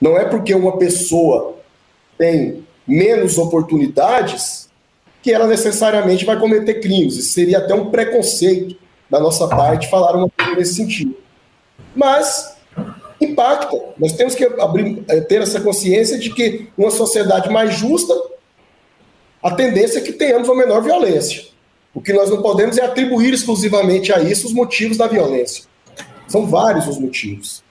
[0.02, 1.56] Não é porque uma pessoa
[2.18, 4.68] tem menos oportunidades
[5.24, 7.16] que ela necessariamente vai cometer crimes.
[7.16, 8.76] Isso seria até um preconceito
[9.10, 11.16] da nossa parte falar uma coisa nesse sentido.
[11.96, 12.59] Mas
[13.22, 13.78] impacta.
[13.98, 18.14] Nós temos que abrir, eh, ter essa consciência de que uma sociedade mais justa,
[19.42, 21.44] a tendência é que tenhamos uma menor violência.
[21.94, 25.66] O que nós não podemos é atribuir exclusivamente a isso os motivos da violência.
[26.28, 27.64] São vários os motivos.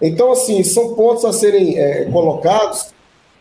[0.00, 2.92] Então, assim, são pontos a serem é, colocados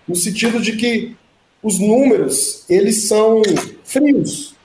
[0.07, 1.15] no sentido de que
[1.63, 3.41] os números, eles são
[3.83, 4.55] frios.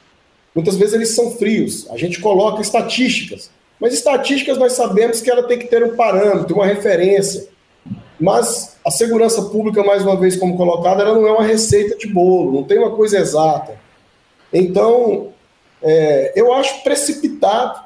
[0.54, 1.88] Muitas vezes eles são frios.
[1.90, 3.50] A gente coloca estatísticas.
[3.80, 7.48] Mas estatísticas nós sabemos que ela tem que ter um parâmetro, uma referência.
[8.18, 12.06] Mas a segurança pública, mais uma vez, como colocado, ela não é uma receita de
[12.06, 13.78] bolo, não tem uma coisa exata.
[14.52, 15.32] Então,
[15.82, 17.84] é, eu acho precipitado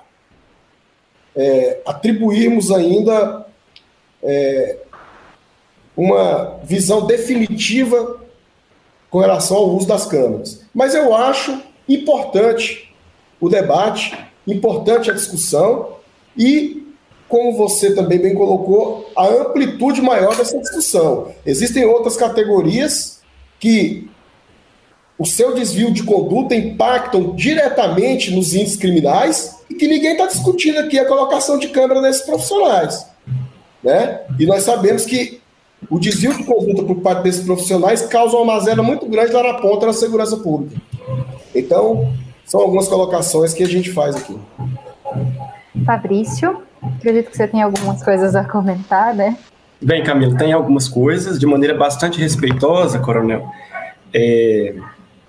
[1.34, 3.46] é, atribuirmos ainda
[4.22, 4.78] é,
[5.96, 8.20] uma visão definitiva
[9.10, 10.62] com relação ao uso das câmeras.
[10.72, 12.94] Mas eu acho importante
[13.40, 14.16] o debate,
[14.46, 15.96] importante a discussão
[16.36, 16.86] e,
[17.28, 21.28] como você também bem colocou, a amplitude maior dessa discussão.
[21.44, 23.20] Existem outras categorias
[23.58, 24.08] que
[25.18, 30.78] o seu desvio de conduta impactam diretamente nos índices criminais e que ninguém está discutindo
[30.78, 33.06] aqui a colocação de câmera nesses profissionais.
[33.84, 34.20] Né?
[34.38, 35.40] E nós sabemos que
[35.90, 39.54] o desvio de conduta por parte desses profissionais causa uma mazela muito grande lá na
[39.60, 40.80] ponta da segurança pública.
[41.54, 42.14] Então,
[42.44, 44.38] são algumas colocações que a gente faz aqui.
[45.84, 49.36] Fabrício, acredito que você tem algumas coisas a comentar, né?
[49.80, 53.48] Bem, Camilo, tem algumas coisas, de maneira bastante respeitosa, coronel.
[54.12, 54.74] É,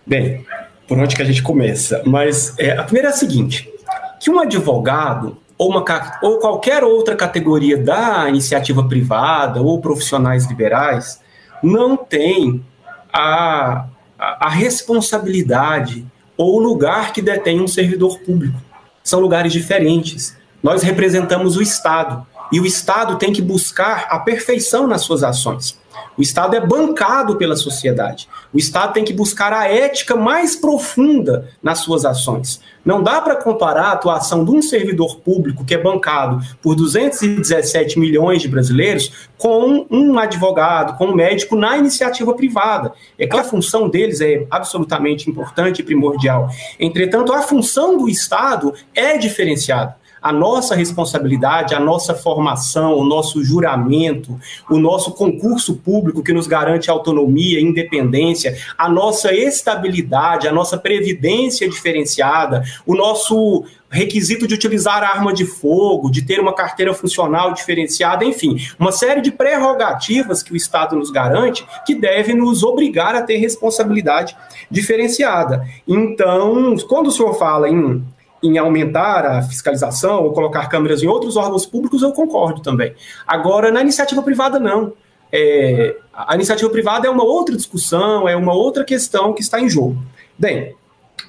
[0.05, 0.45] bem,
[0.87, 2.01] por onde que a gente começa?
[2.05, 3.71] Mas é, a primeira é a seguinte,
[4.19, 5.85] que um advogado ou, uma,
[6.21, 11.21] ou qualquer outra categoria da iniciativa privada ou profissionais liberais
[11.63, 12.65] não tem
[13.13, 13.85] a,
[14.19, 16.05] a, a responsabilidade
[16.41, 18.59] ou o lugar que detém um servidor público.
[19.03, 20.35] São lugares diferentes.
[20.61, 25.79] Nós representamos o Estado e o Estado tem que buscar a perfeição nas suas ações.
[26.17, 28.27] O Estado é bancado pela sociedade.
[28.53, 32.61] O Estado tem que buscar a ética mais profunda nas suas ações.
[32.83, 37.99] Não dá para comparar a atuação de um servidor público que é bancado por 217
[37.99, 42.91] milhões de brasileiros com um advogado, com um médico na iniciativa privada.
[43.17, 46.49] É que a função deles é absolutamente importante e primordial.
[46.79, 53.43] Entretanto, a função do Estado é diferenciada a nossa responsabilidade, a nossa formação, o nosso
[53.43, 60.77] juramento, o nosso concurso público que nos garante autonomia, independência, a nossa estabilidade, a nossa
[60.77, 67.53] previdência diferenciada, o nosso requisito de utilizar arma de fogo, de ter uma carteira funcional
[67.53, 73.15] diferenciada, enfim, uma série de prerrogativas que o Estado nos garante que deve nos obrigar
[73.15, 74.35] a ter responsabilidade
[74.69, 75.67] diferenciada.
[75.85, 78.01] Então, quando o senhor fala em
[78.43, 82.93] em aumentar a fiscalização ou colocar câmeras em outros órgãos públicos, eu concordo também.
[83.27, 84.93] Agora, na iniciativa privada, não.
[85.31, 89.69] É, a iniciativa privada é uma outra discussão, é uma outra questão que está em
[89.69, 90.01] jogo.
[90.37, 90.75] Bem,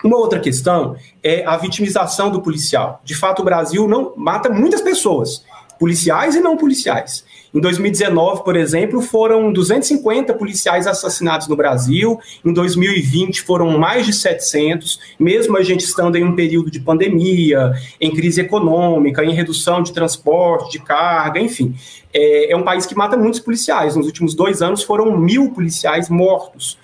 [0.02, 3.00] uma outra questão é a vitimização do policial.
[3.04, 5.44] De fato, o Brasil não mata muitas pessoas,
[5.78, 7.24] policiais e não policiais.
[7.55, 12.18] Em 2019, por exemplo, foram 250 policiais assassinados no Brasil.
[12.42, 17.72] Em 2020 foram mais de 700, mesmo a gente estando em um período de pandemia,
[18.00, 21.74] em crise econômica, em redução de transporte, de carga, enfim.
[22.12, 23.96] É, é um país que mata muitos policiais.
[23.96, 26.78] Nos últimos dois anos foram mil policiais mortos.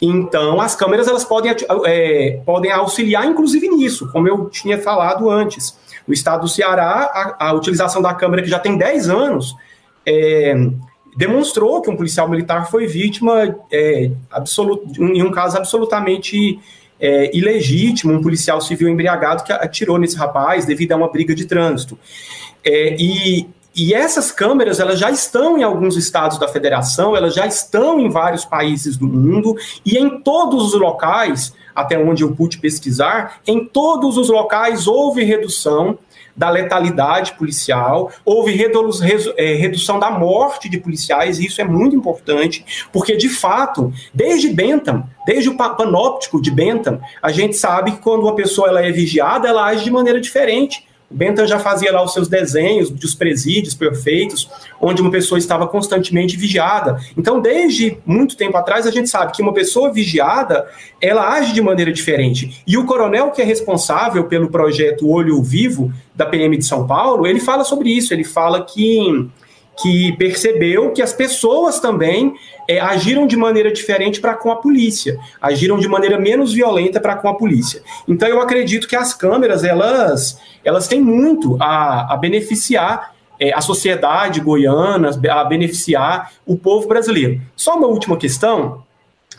[0.00, 1.54] Então, as câmeras elas podem,
[1.84, 5.76] é, podem auxiliar, inclusive, nisso, como eu tinha falado antes.
[6.06, 9.54] No estado do Ceará, a, a utilização da câmera, que já tem 10 anos,
[10.06, 10.54] é,
[11.16, 14.10] demonstrou que um policial militar foi vítima é,
[14.98, 16.60] em um caso absolutamente
[17.00, 21.46] é, ilegítimo, um policial civil embriagado que atirou nesse rapaz devido a uma briga de
[21.46, 21.98] trânsito.
[22.64, 27.46] É, e, e essas câmeras elas já estão em alguns estados da federação, elas já
[27.46, 29.54] estão em vários países do mundo
[29.84, 35.22] e em todos os locais, até onde eu pude pesquisar, em todos os locais houve
[35.24, 35.98] redução
[36.36, 38.52] da letalidade policial, houve
[39.36, 44.48] é, redução da morte de policiais, e isso é muito importante, porque de fato, desde
[44.48, 48.92] Bentham, desde o panóptico de Bentham, a gente sabe que quando uma pessoa ela é
[48.92, 50.85] vigiada, ela age de maneira diferente.
[51.10, 54.48] Bentham já fazia lá os seus desenhos dos presídios perfeitos,
[54.80, 56.98] onde uma pessoa estava constantemente vigiada.
[57.16, 60.66] Então, desde muito tempo atrás, a gente sabe que uma pessoa vigiada,
[61.00, 62.62] ela age de maneira diferente.
[62.66, 67.26] E o coronel que é responsável pelo projeto Olho Vivo da PM de São Paulo,
[67.26, 68.12] ele fala sobre isso.
[68.12, 69.28] Ele fala que
[69.82, 72.34] que percebeu que as pessoas também
[72.68, 77.16] é, agiram de maneira diferente para com a polícia, agiram de maneira menos violenta para
[77.16, 77.82] com a polícia.
[78.08, 83.60] Então eu acredito que as câmeras elas elas têm muito a, a beneficiar é, a
[83.60, 87.40] sociedade goiana, a beneficiar o povo brasileiro.
[87.54, 88.82] Só uma última questão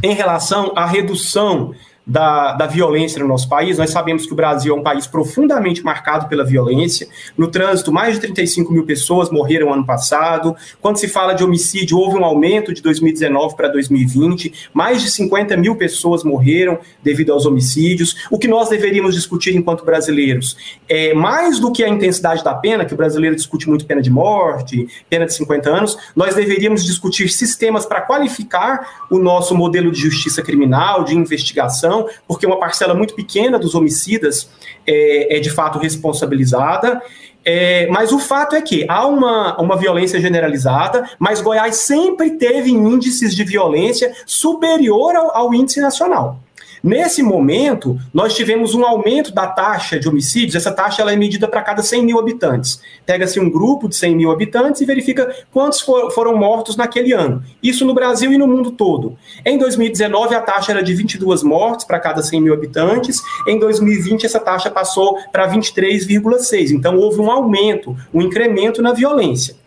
[0.03, 1.73] em relação à redução
[2.07, 3.77] da, da violência no nosso país.
[3.77, 7.07] Nós sabemos que o Brasil é um país profundamente marcado pela violência.
[7.37, 10.55] No trânsito, mais de 35 mil pessoas morreram ano passado.
[10.81, 14.69] Quando se fala de homicídio, houve um aumento de 2019 para 2020.
[14.73, 18.27] Mais de 50 mil pessoas morreram devido aos homicídios.
[18.31, 20.55] O que nós deveríamos discutir enquanto brasileiros
[20.87, 24.09] é mais do que a intensidade da pena, que o brasileiro discute muito pena de
[24.09, 29.99] morte, pena de 50 anos, nós deveríamos discutir sistemas para qualificar o nosso modelo de
[29.99, 31.96] justiça criminal, de investigação
[32.27, 34.49] porque uma parcela muito pequena dos homicidas
[34.85, 37.01] é, é de fato responsabilizada.
[37.49, 42.71] É, mas o fato é que há uma, uma violência generalizada, mas Goiás sempre teve
[42.71, 46.39] índices de violência superior ao, ao índice nacional.
[46.87, 50.55] Nesse momento, nós tivemos um aumento da taxa de homicídios.
[50.55, 52.81] Essa taxa ela é medida para cada 100 mil habitantes.
[53.05, 57.43] Pega-se um grupo de 100 mil habitantes e verifica quantos for, foram mortos naquele ano.
[57.61, 59.17] Isso no Brasil e no mundo todo.
[59.45, 63.21] Em 2019, a taxa era de 22 mortes para cada 100 mil habitantes.
[63.45, 66.71] Em 2020, essa taxa passou para 23,6.
[66.71, 69.57] Então, houve um aumento, um incremento na violência.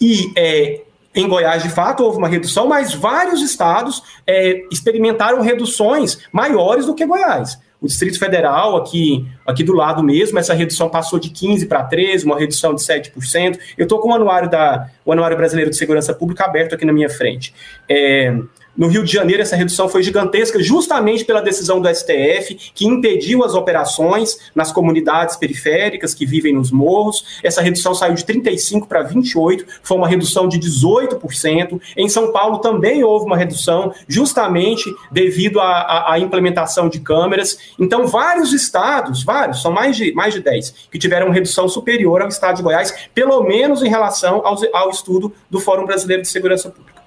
[0.00, 0.82] E é,
[1.14, 6.94] em Goiás, de fato, houve uma redução, mas vários estados é, experimentaram reduções maiores do
[6.94, 7.58] que Goiás.
[7.80, 12.24] O Distrito Federal, aqui, aqui do lado mesmo, essa redução passou de 15% para 13%,
[12.24, 13.58] uma redução de 7%.
[13.76, 16.92] Eu estou com o anuário, da, o anuário Brasileiro de Segurança Pública aberto aqui na
[16.92, 17.54] minha frente.
[17.88, 18.36] É,
[18.78, 23.42] no Rio de Janeiro, essa redução foi gigantesca, justamente pela decisão do STF, que impediu
[23.42, 27.40] as operações nas comunidades periféricas que vivem nos morros.
[27.42, 31.80] Essa redução saiu de 35% para 28%, foi uma redução de 18%.
[31.96, 37.58] Em São Paulo também houve uma redução, justamente devido à, implementação de câmeras.
[37.80, 42.28] Então, vários estados, vários, são mais de, mais de 10, que tiveram redução superior ao
[42.28, 46.70] estado de Goiás, pelo menos em relação ao, ao estudo do Fórum Brasileiro de Segurança
[46.70, 46.97] Pública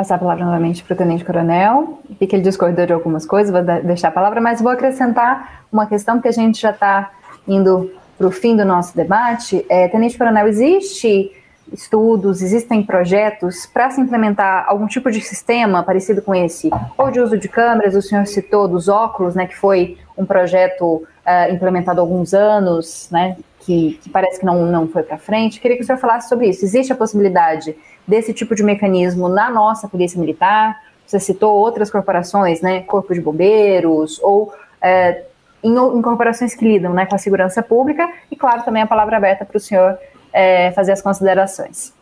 [0.00, 2.00] passar a palavra novamente para o Tenente Coronel.
[2.18, 5.86] Vi que ele discordou de algumas coisas, vou deixar a palavra, mas vou acrescentar uma
[5.86, 7.10] questão que a gente já está
[7.46, 9.62] indo para o fim do nosso debate.
[9.68, 11.30] É, Tenente Coronel, existe
[11.70, 17.20] estudos, existem projetos para se implementar algum tipo de sistema parecido com esse, ou de
[17.20, 22.00] uso de câmeras, o senhor citou dos óculos, né, que foi um projeto uh, implementado
[22.00, 25.60] há alguns anos, né, que, que parece que não, não foi para frente.
[25.60, 26.64] Queria que o senhor falasse sobre isso.
[26.64, 27.76] Existe a possibilidade
[28.06, 30.80] desse tipo de mecanismo na nossa Polícia Militar?
[31.06, 32.82] Você citou outras corporações, né?
[32.82, 35.24] Corpo de Bombeiros, ou é,
[35.62, 39.16] em, em, corporações que lidam né, com a segurança pública, e claro, também a palavra
[39.16, 39.98] aberta para o senhor
[40.32, 41.92] é, fazer as considerações.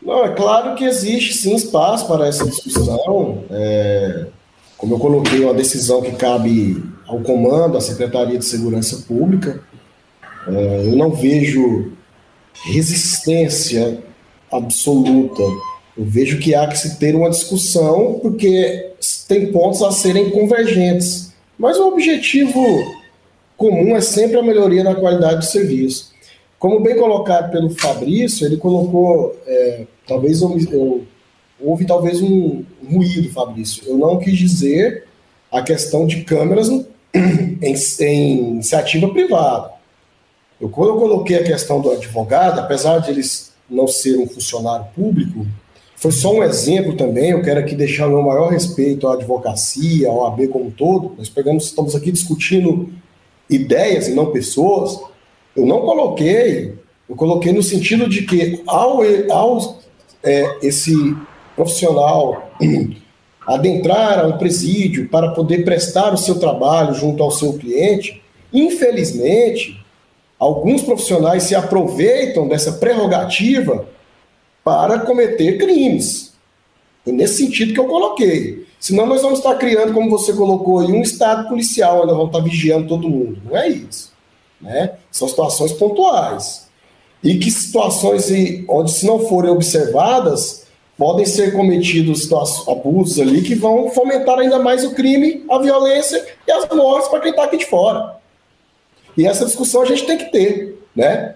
[0.00, 3.44] Não, é claro que existe sim espaço para essa discussão.
[3.50, 4.26] É,
[4.76, 9.60] como eu coloquei, uma decisão que cabe ao comando, à Secretaria de Segurança Pública.
[10.48, 11.92] É, eu não vejo
[12.64, 14.02] resistência
[14.52, 15.42] absoluta.
[15.96, 18.92] Eu vejo que há que se ter uma discussão, porque
[19.28, 21.32] tem pontos a serem convergentes.
[21.58, 22.62] Mas o objetivo
[23.56, 26.12] comum é sempre a melhoria da qualidade do serviço.
[26.58, 31.04] Como bem colocado pelo Fabrício, ele colocou, é, talvez eu, eu,
[31.60, 33.82] houve talvez um ruído, Fabrício.
[33.86, 35.04] Eu não quis dizer
[35.50, 36.68] a questão de câmeras
[37.14, 39.72] em, em iniciativa privada.
[40.60, 44.86] Eu, quando eu coloquei a questão do advogado, apesar de eles não ser um funcionário
[44.94, 45.46] público,
[46.02, 47.30] foi só um exemplo também.
[47.30, 51.12] Eu quero aqui deixar meu maior respeito à advocacia, ao AB como um todo.
[51.16, 52.90] Nós pegamos, estamos aqui discutindo
[53.48, 55.00] ideias e não pessoas.
[55.54, 56.74] Eu não coloquei,
[57.08, 59.00] eu coloquei no sentido de que ao,
[59.30, 59.78] ao
[60.24, 60.92] é, esse
[61.54, 62.50] profissional
[63.46, 68.20] adentrar a um presídio para poder prestar o seu trabalho junto ao seu cliente,
[68.52, 69.81] infelizmente,
[70.42, 73.86] Alguns profissionais se aproveitam dessa prerrogativa
[74.64, 76.32] para cometer crimes.
[77.04, 78.66] Foi nesse sentido que eu coloquei.
[78.80, 82.40] Senão nós vamos estar criando, como você colocou aí, um estado policial, onde vamos estar
[82.40, 83.40] vigiando todo mundo.
[83.44, 84.12] Não é isso.
[84.60, 84.94] Né?
[85.12, 86.66] São situações pontuais.
[87.22, 88.28] E que situações
[88.68, 90.66] onde, se não forem observadas,
[90.98, 92.28] podem ser cometidos
[92.66, 97.20] abusos ali que vão fomentar ainda mais o crime, a violência e as mortes para
[97.20, 98.20] quem está aqui de fora.
[99.16, 101.34] E essa discussão a gente tem que ter, né?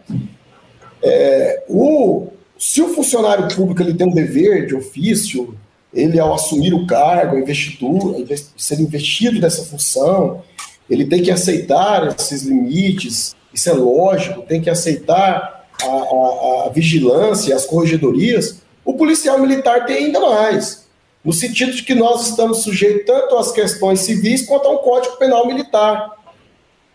[1.03, 5.57] É, o, se o funcionário público ele tem um dever de ofício,
[5.93, 8.25] ele ao assumir o cargo, investidura,
[8.57, 10.43] ser investido dessa função,
[10.89, 16.71] ele tem que aceitar esses limites, isso é lógico, tem que aceitar a, a, a
[16.71, 18.61] vigilância, as corregedorias.
[18.85, 20.87] O policial militar tem ainda mais,
[21.25, 25.17] no sentido de que nós estamos sujeitos tanto às questões civis quanto a um código
[25.17, 26.17] penal militar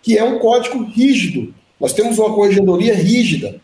[0.01, 1.53] que é um código rígido.
[1.79, 3.59] Nós temos uma corregedoria rígida.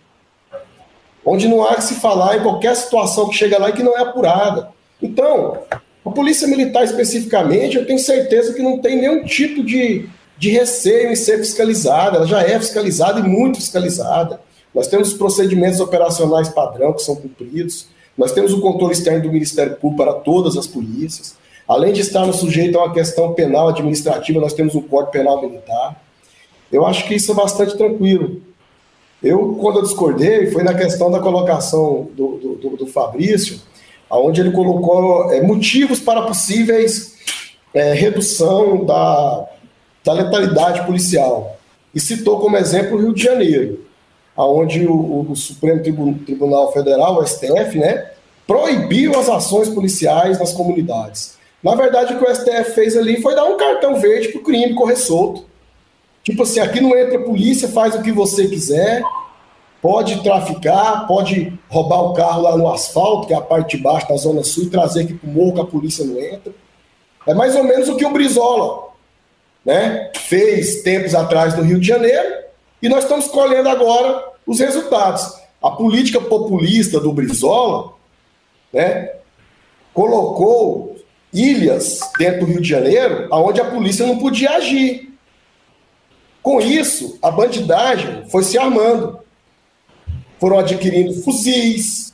[1.25, 3.97] onde não há que se falar em qualquer situação que chega lá e que não
[3.97, 4.69] é apurada.
[5.01, 5.59] Então,
[6.05, 10.07] a Polícia Militar especificamente, eu tenho certeza que não tem nenhum tipo de,
[10.37, 14.39] de receio em ser fiscalizada, ela já é fiscalizada e muito fiscalizada.
[14.73, 19.31] Nós temos os procedimentos operacionais padrão que são cumpridos, nós temos o controle externo do
[19.31, 21.35] Ministério Público para todas as polícias.
[21.67, 26.01] Além de estarmos sujeitos a uma questão penal administrativa, nós temos um Código Penal Militar.
[26.71, 28.41] Eu acho que isso é bastante tranquilo.
[29.21, 33.59] Eu, quando eu discordei, foi na questão da colocação do, do, do Fabrício,
[34.09, 37.17] onde ele colocou é, motivos para possíveis
[37.73, 39.47] é, redução da,
[40.03, 41.57] da letalidade policial.
[41.93, 43.85] E citou como exemplo o Rio de Janeiro,
[44.35, 48.11] onde o, o Supremo Tribunal Federal, o STF, né,
[48.45, 51.37] proibiu as ações policiais nas comunidades.
[51.61, 54.43] Na verdade, o que o STF fez ali foi dar um cartão verde para o
[54.43, 55.45] crime correr solto.
[56.27, 59.01] Tipo assim, aqui não entra polícia, faz o que você quiser,
[59.81, 64.09] pode traficar, pode roubar o carro lá no asfalto, que é a parte de baixo
[64.09, 66.53] da Zona Sul, e trazer aqui para o morro que a polícia não entra.
[67.25, 68.89] É mais ou menos o que o Brizola
[69.63, 72.27] né, fez tempos atrás no Rio de Janeiro,
[72.81, 75.33] e nós estamos colhendo agora os resultados.
[75.63, 77.93] A política populista do Brizola
[78.73, 79.13] né,
[79.93, 80.97] colocou
[81.33, 85.06] ilhas dentro do Rio de Janeiro onde a polícia não podia agir.
[86.47, 89.19] Com isso, a bandidagem foi se armando.
[90.39, 92.13] Foram adquirindo fuzis,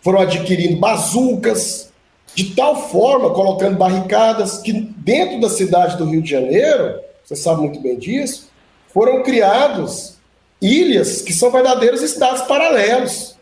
[0.00, 1.90] foram adquirindo bazucas,
[2.32, 7.62] de tal forma, colocando barricadas, que dentro da cidade do Rio de Janeiro, você sabe
[7.62, 8.48] muito bem disso,
[8.94, 10.18] foram criados
[10.60, 13.36] ilhas que são verdadeiros estados paralelos.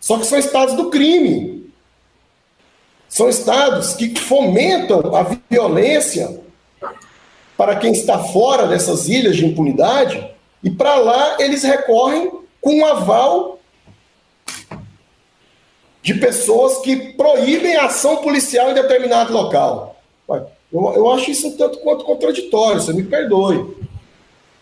[0.00, 1.70] Só que são estados do crime.
[3.06, 6.42] São estados que fomentam a violência
[7.56, 10.28] para quem está fora dessas ilhas de impunidade,
[10.62, 12.30] e para lá eles recorrem
[12.60, 13.58] com um aval
[16.02, 19.96] de pessoas que proíbem a ação policial em determinado local.
[20.28, 23.76] Eu, eu acho isso um tanto quanto contraditório, você me perdoe.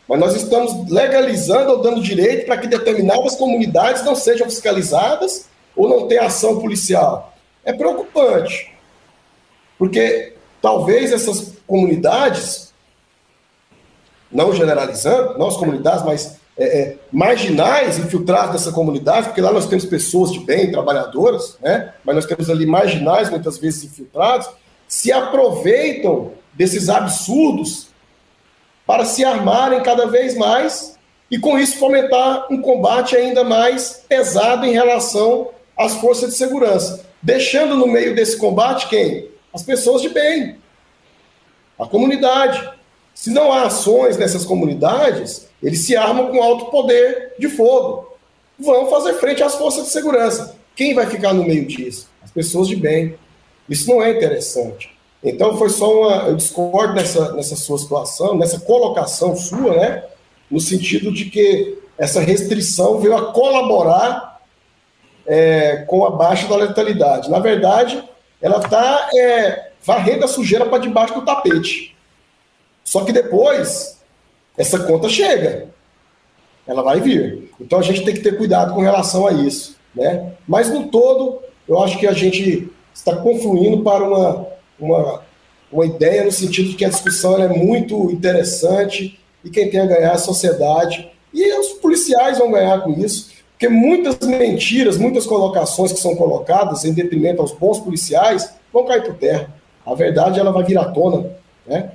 [0.07, 5.89] Mas nós estamos legalizando ou dando direito para que determinadas comunidades não sejam fiscalizadas ou
[5.89, 7.35] não tenham ação policial.
[7.65, 8.73] É preocupante.
[9.79, 12.72] Porque talvez essas comunidades
[14.33, 19.67] não generalizando, não as comunidades, mas é, é, marginais infiltrados dessa comunidade, porque lá nós
[19.67, 21.95] temos pessoas de bem, trabalhadoras, né?
[22.05, 24.49] mas nós temos ali marginais, muitas vezes infiltrados,
[24.87, 27.89] se aproveitam desses absurdos
[28.87, 30.99] para se armarem cada vez mais
[31.31, 37.07] e, com isso, fomentar um combate ainda mais pesado em relação às forças de segurança.
[37.23, 39.29] Deixando no meio desse combate quem?
[39.55, 40.59] As pessoas de bem,
[41.79, 42.71] a comunidade,
[43.15, 48.13] se não há ações nessas comunidades, eles se armam com alto poder de fogo.
[48.59, 50.57] Vão fazer frente às forças de segurança.
[50.75, 52.09] Quem vai ficar no meio disso?
[52.23, 53.15] As pessoas de bem.
[53.69, 54.91] Isso não é interessante.
[55.23, 56.29] Então foi só uma.
[56.29, 60.05] Eu discordo nessa, nessa sua situação, nessa colocação sua, né?
[60.51, 64.41] No sentido de que essa restrição veio a colaborar
[65.27, 67.31] é, com a baixa da letalidade.
[67.31, 68.03] Na verdade,
[68.41, 71.92] ela está é, varrendo a sujeira para debaixo do tapete.
[72.85, 73.99] Só que depois,
[74.57, 75.69] essa conta chega.
[76.67, 77.51] Ela vai vir.
[77.61, 79.77] Então a gente tem que ter cuidado com relação a isso.
[79.95, 80.33] Né?
[80.47, 84.47] Mas no todo, eu acho que a gente está confluindo para uma,
[84.79, 85.23] uma,
[85.73, 89.87] uma ideia no sentido de que a discussão é muito interessante e quem tem a
[89.87, 91.11] ganhar é a sociedade.
[91.33, 96.85] E os policiais vão ganhar com isso, porque muitas mentiras, muitas colocações que são colocadas
[96.85, 99.49] em detrimento aos bons policiais vão cair por terra.
[99.85, 101.31] A verdade ela vai vir à tona.
[101.67, 101.91] Né?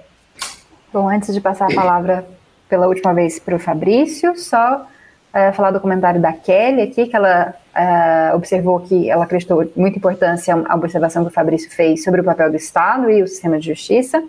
[0.98, 2.26] Bom, antes de passar a palavra
[2.68, 7.16] pela última vez para o Fabrício, só uh, falar do comentário da Kelly aqui, que
[7.16, 12.22] ela uh, observou que ela acreditou muita importância à observação que o Fabrício fez sobre
[12.22, 14.24] o papel do Estado e o sistema de justiça.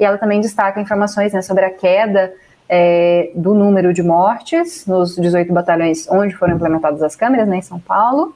[0.00, 2.32] E ela também destaca informações né, sobre a queda
[2.70, 7.62] é, do número de mortes nos 18 batalhões onde foram implementadas as câmeras, né, em
[7.62, 8.34] São Paulo,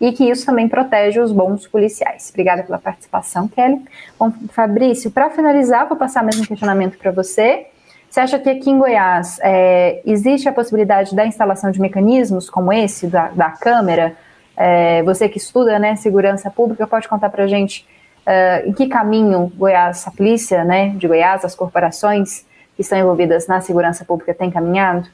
[0.00, 2.28] e que isso também protege os bons policiais.
[2.30, 3.80] Obrigada pela participação, Kelly.
[4.18, 7.66] Bom, Fabrício, para finalizar, vou passar mesmo questionamento para você.
[8.08, 12.72] Você acha que aqui em Goiás é, existe a possibilidade da instalação de mecanismos como
[12.72, 14.16] esse, da, da Câmara?
[14.56, 17.86] É, você que estuda né, segurança pública, pode contar para a gente
[18.26, 22.44] uh, em que caminho Goiás, a polícia né, de Goiás, as corporações
[22.74, 25.08] que estão envolvidas na segurança pública têm caminhado?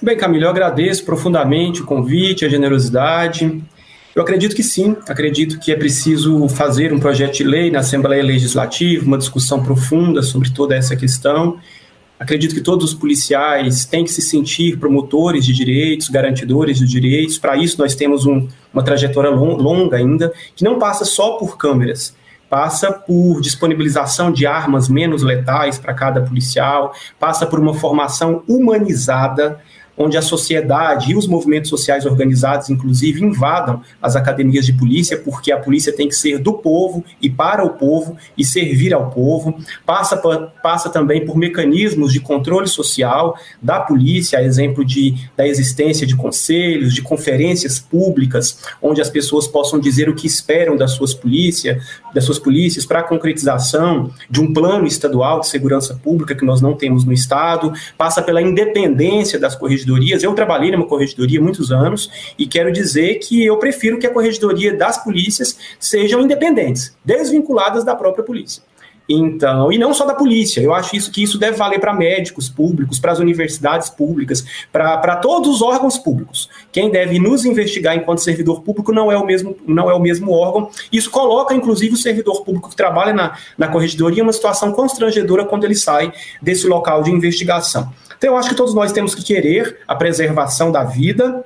[0.00, 3.62] Bem, Camilo, eu agradeço profundamente o convite, a generosidade.
[4.14, 8.22] Eu acredito que sim, acredito que é preciso fazer um projeto de lei na Assembleia
[8.22, 11.58] Legislativa, uma discussão profunda sobre toda essa questão.
[12.20, 17.38] Acredito que todos os policiais têm que se sentir promotores de direitos, garantidores de direitos.
[17.38, 21.56] Para isso, nós temos um, uma trajetória long, longa ainda, que não passa só por
[21.56, 22.14] câmeras,
[22.50, 29.58] passa por disponibilização de armas menos letais para cada policial, passa por uma formação humanizada
[29.96, 35.52] onde a sociedade e os movimentos sociais organizados, inclusive, invadam as academias de polícia, porque
[35.52, 39.54] a polícia tem que ser do povo e para o povo e servir ao povo.
[39.84, 40.16] Passa,
[40.62, 46.16] passa também por mecanismos de controle social da polícia, a exemplo de, da existência de
[46.16, 51.82] conselhos, de conferências públicas, onde as pessoas possam dizer o que esperam das suas polícias,
[52.14, 56.60] das suas polícias, para a concretização de um plano estadual de segurança pública que nós
[56.60, 57.72] não temos no Estado.
[57.96, 60.22] Passa pela independência das corregidoras corregedorias.
[60.22, 64.74] Eu trabalhei numa corregedoria muitos anos e quero dizer que eu prefiro que a corregedoria
[64.76, 68.62] das polícias sejam independentes, desvinculadas da própria polícia.
[69.08, 72.48] Então, e não só da polícia, eu acho isso que isso deve valer para médicos
[72.48, 76.48] públicos, para as universidades públicas, para todos os órgãos públicos.
[76.70, 80.30] Quem deve nos investigar enquanto servidor público não é o mesmo, não é o mesmo
[80.30, 80.70] órgão.
[80.90, 85.44] Isso coloca, inclusive, o servidor público que trabalha na, na corregedoria em uma situação constrangedora
[85.44, 87.92] quando ele sai desse local de investigação.
[88.22, 91.44] Então, eu acho que todos nós temos que querer a preservação da vida,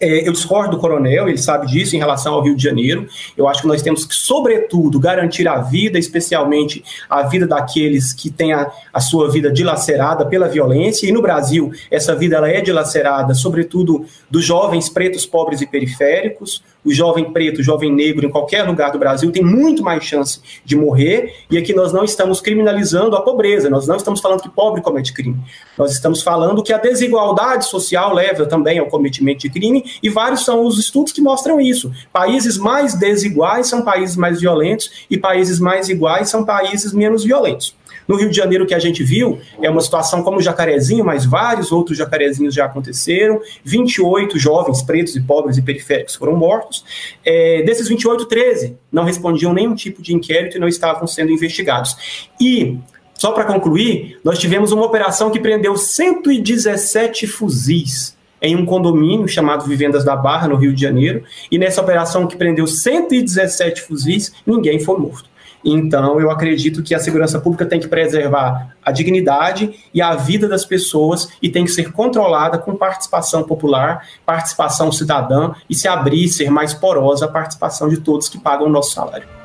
[0.00, 3.06] é, eu discordo do coronel, ele sabe disso em relação ao Rio de Janeiro.
[3.36, 8.30] Eu acho que nós temos que, sobretudo, garantir a vida, especialmente a vida daqueles que
[8.30, 11.06] têm a, a sua vida dilacerada pela violência.
[11.06, 16.62] E no Brasil, essa vida ela é dilacerada, sobretudo, dos jovens pretos, pobres e periféricos.
[16.84, 20.40] O jovem preto, o jovem negro, em qualquer lugar do Brasil, tem muito mais chance
[20.64, 21.34] de morrer.
[21.50, 25.12] E aqui nós não estamos criminalizando a pobreza, nós não estamos falando que pobre comete
[25.12, 25.36] crime.
[25.76, 30.44] Nós estamos falando que a desigualdade social leva também ao cometimento de crime e vários
[30.44, 31.92] são os estudos que mostram isso.
[32.12, 37.74] Países mais desiguais são países mais violentos e países mais iguais são países menos violentos.
[38.10, 41.04] No Rio de Janeiro, o que a gente viu é uma situação como o Jacarezinho,
[41.04, 43.40] mas vários outros jacarezinhos já aconteceram.
[43.62, 46.84] 28 jovens pretos e pobres e periféricos foram mortos.
[47.24, 52.26] É, desses 28, 13 não respondiam nenhum tipo de inquérito e não estavam sendo investigados.
[52.40, 52.80] E
[53.14, 59.66] só para concluir, nós tivemos uma operação que prendeu 117 fuzis em um condomínio chamado
[59.66, 64.80] Vivendas da Barra, no Rio de Janeiro, e nessa operação que prendeu 117 fuzis, ninguém
[64.80, 65.29] foi morto.
[65.64, 70.48] Então, eu acredito que a segurança pública tem que preservar a dignidade e a vida
[70.48, 76.28] das pessoas e tem que ser controlada com participação popular, participação cidadã e se abrir,
[76.28, 79.40] ser mais porosa a participação de todos que pagam o nosso salário.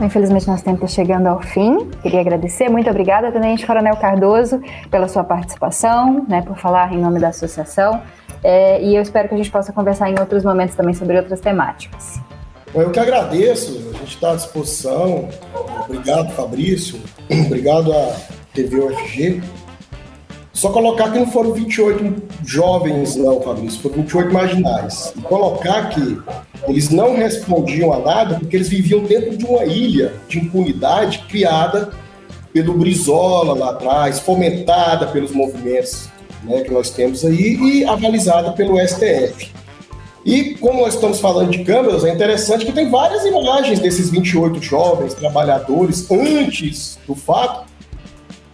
[0.00, 1.88] Infelizmente, nosso tempo está chegando ao fim.
[2.02, 2.68] Queria agradecer.
[2.68, 4.60] Muito obrigada, Tenente Coronel Cardoso,
[4.90, 8.02] pela sua participação, né, por falar em nome da associação.
[8.42, 11.40] É, e eu espero que a gente possa conversar em outros momentos também sobre outras
[11.40, 12.20] temáticas.
[12.74, 15.28] Eu que agradeço, a gente está à disposição.
[15.84, 16.98] Obrigado, Fabrício.
[17.46, 18.16] Obrigado à
[18.54, 19.42] TV UFG.
[20.52, 25.12] Só colocar que não foram 28 jovens, não, Fabrício, foram 28 marginais.
[25.16, 26.18] E colocar que
[26.68, 31.90] eles não respondiam a nada porque eles viviam dentro de uma ilha de impunidade criada
[32.52, 36.08] pelo Brizola lá atrás, fomentada pelos movimentos
[36.44, 39.52] né, que nós temos aí e avalizada pelo STF.
[40.24, 44.62] E como nós estamos falando de câmeras, é interessante que tem várias imagens desses 28
[44.62, 47.72] jovens trabalhadores antes do fato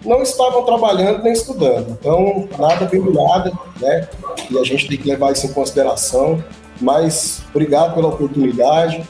[0.04, 1.90] não estavam trabalhando nem estudando.
[1.90, 4.08] Então, nada veio do nada, né?
[4.50, 6.42] E a gente tem que levar isso em consideração.
[6.80, 9.04] Mas obrigado pela oportunidade.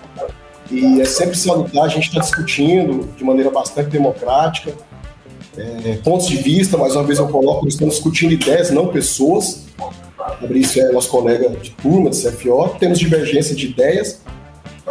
[0.70, 4.74] E é sempre salutar, a gente está discutindo de maneira bastante democrática,
[5.58, 9.66] é, pontos de vista, mais uma vez eu coloco, nós estamos discutindo ideias, não pessoas.
[10.16, 14.20] Fabrício é nosso colega de turma, de CFO, temos divergência de ideias,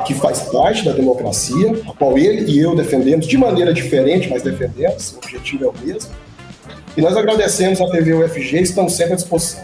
[0.06, 4.44] que faz parte da democracia, a qual ele e eu defendemos de maneira diferente, mas
[4.44, 6.12] defendemos, o objetivo é o mesmo.
[6.96, 9.64] E nós agradecemos a TV UFG, estamos sempre à disposição.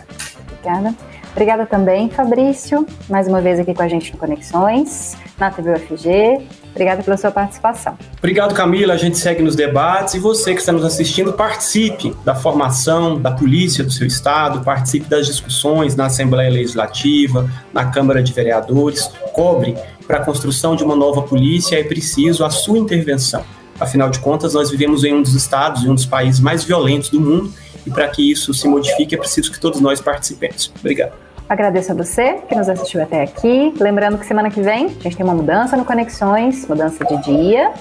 [0.60, 0.96] Obrigada.
[1.32, 6.63] Obrigada também, Fabrício, mais uma vez aqui com a gente no Conexões, na TV UFG.
[6.74, 7.96] Obrigada pela sua participação.
[8.18, 8.96] Obrigado, Camila.
[8.96, 13.32] A gente segue nos debates e você que está nos assistindo, participe da formação da
[13.32, 19.78] polícia do seu estado, participe das discussões na Assembleia Legislativa, na Câmara de Vereadores, cobre
[20.08, 23.44] para a construção de uma nova polícia é preciso a sua intervenção.
[23.80, 27.10] Afinal de contas, nós vivemos em um dos estados e um dos países mais violentos
[27.10, 27.54] do mundo
[27.86, 30.72] e para que isso se modifique é preciso que todos nós participemos.
[30.80, 31.14] Obrigado.
[31.54, 33.72] Agradeço a você que nos assistiu até aqui.
[33.80, 37.72] Lembrando que semana que vem a gente tem uma mudança no Conexões, mudança de dia.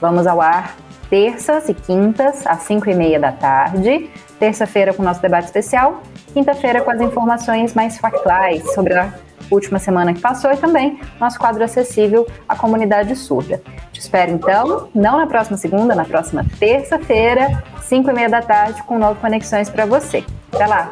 [0.00, 0.76] Vamos ao ar
[1.10, 4.08] terças e quintas, às 5 e meia da tarde.
[4.38, 6.00] Terça-feira com o nosso debate especial.
[6.32, 9.12] Quinta-feira com as informações mais factuais sobre a
[9.50, 13.60] última semana que passou e também nosso quadro acessível à comunidade surda.
[13.90, 18.80] Te espero então, não na próxima segunda, na próxima terça-feira, 5 e meia da tarde,
[18.84, 20.22] com novas conexões para você.
[20.52, 20.88] Até lá!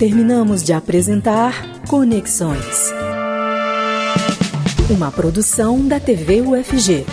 [0.00, 2.90] Terminamos de apresentar Conexões.
[4.88, 7.04] Uma produção da TV UFG.